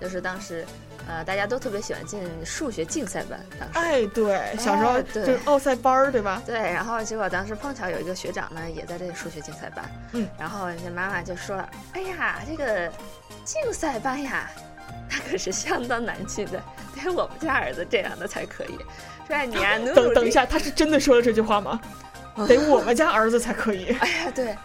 [0.00, 0.64] 就是当时，
[1.08, 3.40] 呃，大家都特别喜欢进数学竞赛班。
[3.58, 6.42] 当时，哎，对，小时候就是奥赛班儿，对吧？
[6.46, 9.84] 对，然后结果当时碰巧有一个学长呢，也在这个数学竞赛班。
[10.12, 12.90] 嗯，然后人家妈妈就说了：“哎呀，这个
[13.44, 14.50] 竞赛班呀，
[15.10, 16.62] 那可是相当难进的，
[16.94, 18.78] 得我们家儿子这样的才可以。
[19.26, 21.80] 说你啊，等等一下，他是真的说了这句话吗？”
[22.46, 23.96] 得我们家儿子才可以。
[23.98, 24.56] 哎呀，对，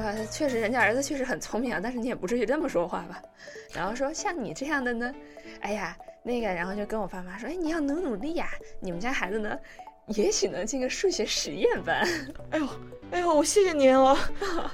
[0.00, 3.22] 说确实人家儿子确实很聪明啊，但是你也不至于这么说话吧？
[3.72, 5.14] 然后说像你这样的呢，
[5.60, 8.48] 哎呀，那个，然后就跟我爸妈说，哎，你要努努力呀，
[8.80, 9.58] 你们家孩子呢，
[10.06, 12.06] 也许能进个数学实验班。
[12.50, 12.68] 哎呦，
[13.10, 14.16] 哎呦，我谢谢您哦。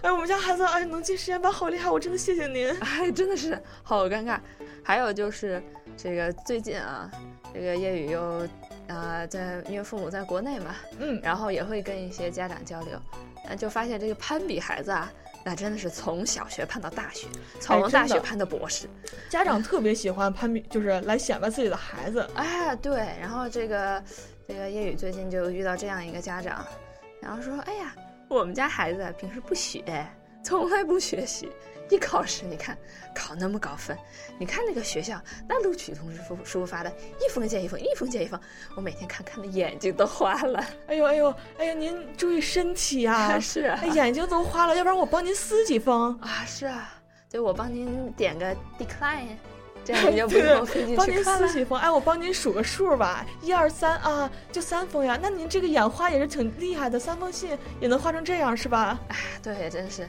[0.02, 2.68] 哎，我们家孩子哎能进实验班，好厉害，我真的谢谢您。
[2.80, 4.38] 哎，真的是好尴尬。
[4.82, 5.62] 还有就是
[5.96, 7.10] 这个最近啊，
[7.52, 8.46] 这个叶雨又。
[8.88, 13.00] 啊，在因为父母在国内嘛，嗯，然后也会跟一些家长交流，
[13.48, 15.12] 那就发现这个攀比孩子啊，
[15.44, 17.26] 那真的是从小学攀到大学，
[17.60, 18.88] 从大学攀到博士，
[19.28, 22.28] 家长特别喜欢攀比，就是来显摆自己的孩子。
[22.34, 24.02] 哎，对，然后这个
[24.46, 26.64] 这个叶宇最近就遇到这样一个家长，
[27.20, 27.94] 然后说，哎呀，
[28.28, 30.06] 我们家孩子平时不学，
[30.44, 31.50] 从来不学习。
[31.90, 32.76] 一考试，你看
[33.14, 33.96] 考那么高分，
[34.38, 38.40] 你看那个学校那录取通知书书发的一封接一封，一封接一封，
[38.76, 40.64] 我每天看看的眼睛都花了。
[40.86, 43.38] 哎呦哎呦哎呀，您注意身体呀！
[43.40, 46.44] 是啊，眼睛都花了，要不然我帮您撕几封啊？
[46.46, 46.94] 是啊，
[47.28, 49.36] 对，我帮您点个 decline，
[49.84, 51.06] 这样 你就不用费劲去看了。
[51.06, 55.18] 帮您撕几封，哎，我帮您数个数吧，一二三啊，就三封呀。
[55.20, 58.98] 那您这个眼花也是挺厉害的，三封信也能画成这样是吧？
[59.08, 60.08] 哎，对，真是。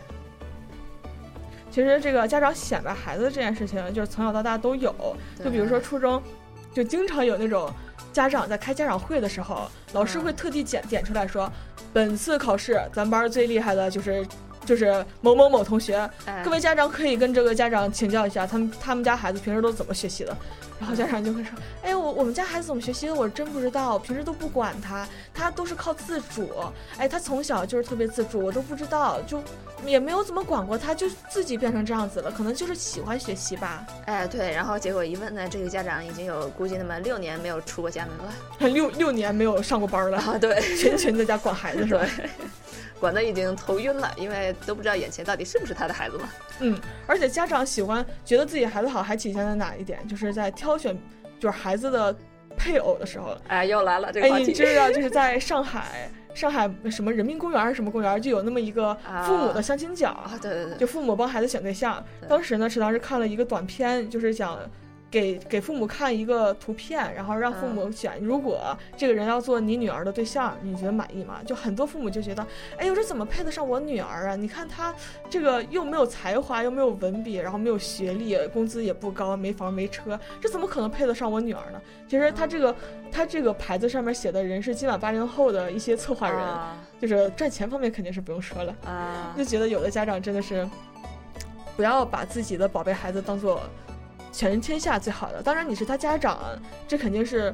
[1.72, 4.94] 其实这个家长显摆孩子这件事情，就是从小到大都有。
[5.44, 6.22] 就比如说初中，
[6.74, 7.74] 就经常有那种
[8.12, 11.52] 家长在开家长会的时候，老师会特地点点出来说，
[11.94, 14.28] 本次考试咱班最厉害的就是
[14.66, 16.10] 就是某某某同学，
[16.44, 20.36] 各位家长可以跟这个家长请教一下，他们他们家孩子平时都怎么学习的。
[20.82, 21.54] 然后家长就会说，
[21.84, 26.50] 哎，我我们家孩子怎么学习的，我真不知道，平时都不管他，他都是靠自主。
[26.98, 29.40] 哎，他从小就是特别自主，我都不知道，就
[29.86, 33.86] 也没有怎么管过他，就自己变成这样子了，可能就是喜欢学习吧。
[34.06, 38.34] 哎，对，然后结果一问呢，这个家长已经有估计那么六年没有出过家门了，
[38.74, 42.04] 六六年没有上过班了啊，对， 全全在家管孩子是吧？
[43.00, 46.30] 管的已经头晕了，因为都不知道眼前到底是不是他的孩子了。
[46.60, 50.08] 嗯，而且家长喜欢觉得自己孩子好，还体现在哪一点？
[50.08, 50.98] 就是在挑选，
[51.40, 52.16] 就是孩子的
[52.58, 54.48] 配偶的时候，哎，又来了这个话哎，题。
[54.48, 56.10] 你知道就是在上海。
[56.34, 58.96] 上海什么人民公园还是什么公园，就有那么一个
[59.26, 62.02] 父母的相亲角，啊，对对对，就父母帮孩子选对象。
[62.26, 64.58] 当时呢，是当时看了一个短片，就是讲
[65.12, 71.42] 给给父母看一个图片，然后让父母选，如果这个人要做你女儿的对象，你觉得满意吗？
[71.46, 72.48] 就很多父母就觉得，
[72.78, 74.36] 哎呦，这怎么配得上我女儿啊？
[74.38, 74.96] 你看她
[75.30, 81.82] 这个又没有才华，又没有文笔，然后没有学历，工资也不高，没房没车，这怎么可能配得上我女儿呢？
[82.08, 82.74] 其实他这个
[83.12, 90.66] 他这个牌子上面写的人是今晚八零后的一些策划人，啊、就是赚钱方面肯定是不用说了啊，就觉得有的家长真的是
[91.76, 93.60] 不要把自己的宝贝孩子当做。
[94.32, 96.40] 全人天下最好的，当然你是他家长，
[96.88, 97.54] 这肯定是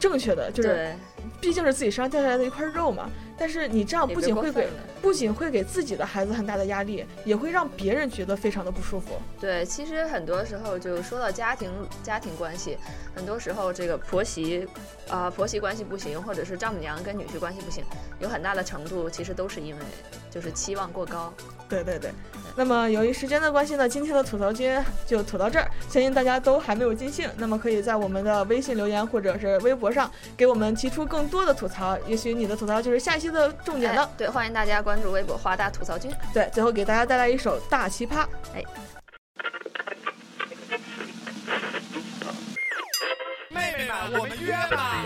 [0.00, 0.94] 正确的，就是
[1.40, 3.10] 毕竟是自己身上掉下来的一块肉嘛。
[3.38, 4.68] 但是你这样不仅会给
[5.00, 9.14] 不仅会给自己的孩子很大的压力，也会让别人觉得非常的不舒服。
[9.40, 11.68] 对，其实很多时候就说到家庭
[12.04, 12.78] 家庭关系，
[13.16, 14.64] 很多时候这个婆媳
[15.08, 17.82] 啊、呃、婆媳关系不行，或者是丈母娘跟女婿关系不行，
[18.20, 19.82] 有很大的程度其实都是因为
[20.30, 21.32] 就是期望过高。
[21.68, 22.12] 对对对。
[22.54, 27.28] 那么由于时间的关系呢，今天的吐槽君就吐到这儿，相信大家都还没有尽兴。
[27.36, 34.08] 那么可以在我们的微信留言或者是微博上给我们提出更多的吐槽，也许你的吐槽就是下一期的重点呢、哎。
[34.18, 36.12] 对，欢迎大家关注微博华大吐槽君。
[36.34, 38.26] 对，最后给大家带来一首大奇葩。
[38.54, 38.62] 哎，
[43.48, 45.04] 妹妹们，我们约吧。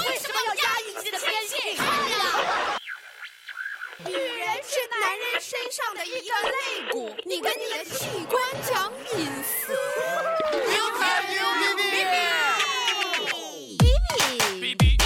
[0.00, 2.15] 为什么要压抑自己的偏见？
[4.04, 4.20] 女人
[4.62, 6.52] 是男人身上的一个肋
[6.92, 9.72] 骨，你跟你的器官讲隐私。
[10.52, 11.40] You can you
[13.80, 14.96] B B B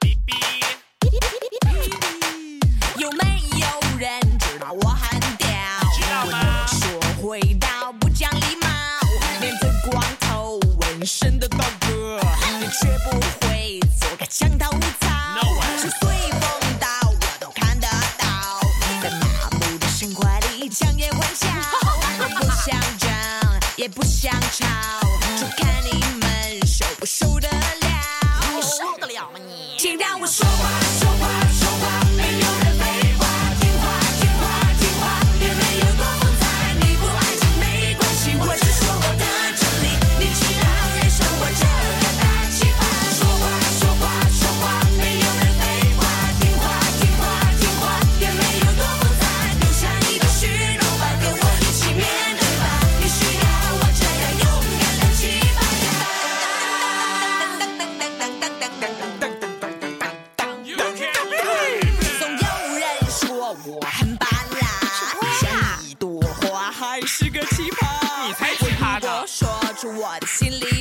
[0.00, 0.32] B B
[2.96, 3.22] 有没
[3.60, 3.64] 有
[4.00, 5.46] 人知道我很屌？
[5.94, 6.66] 知道吗？
[6.66, 8.66] 说会道不讲礼貌，
[9.40, 12.20] 连着光头纹身的大哥，
[12.58, 14.68] 你却不会做个墙头
[15.00, 16.07] 草。
[23.78, 25.67] 也不想吵，
[63.50, 63.80] 我。
[63.80, 64.66] 很巴拉，
[65.40, 68.26] 像一朵花，还是个奇葩。
[68.26, 69.20] 你才奇葩呢。
[69.22, 69.48] 我说
[69.80, 70.77] 出我的心里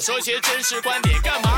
[0.00, 1.49] 说些真实观点，干嘛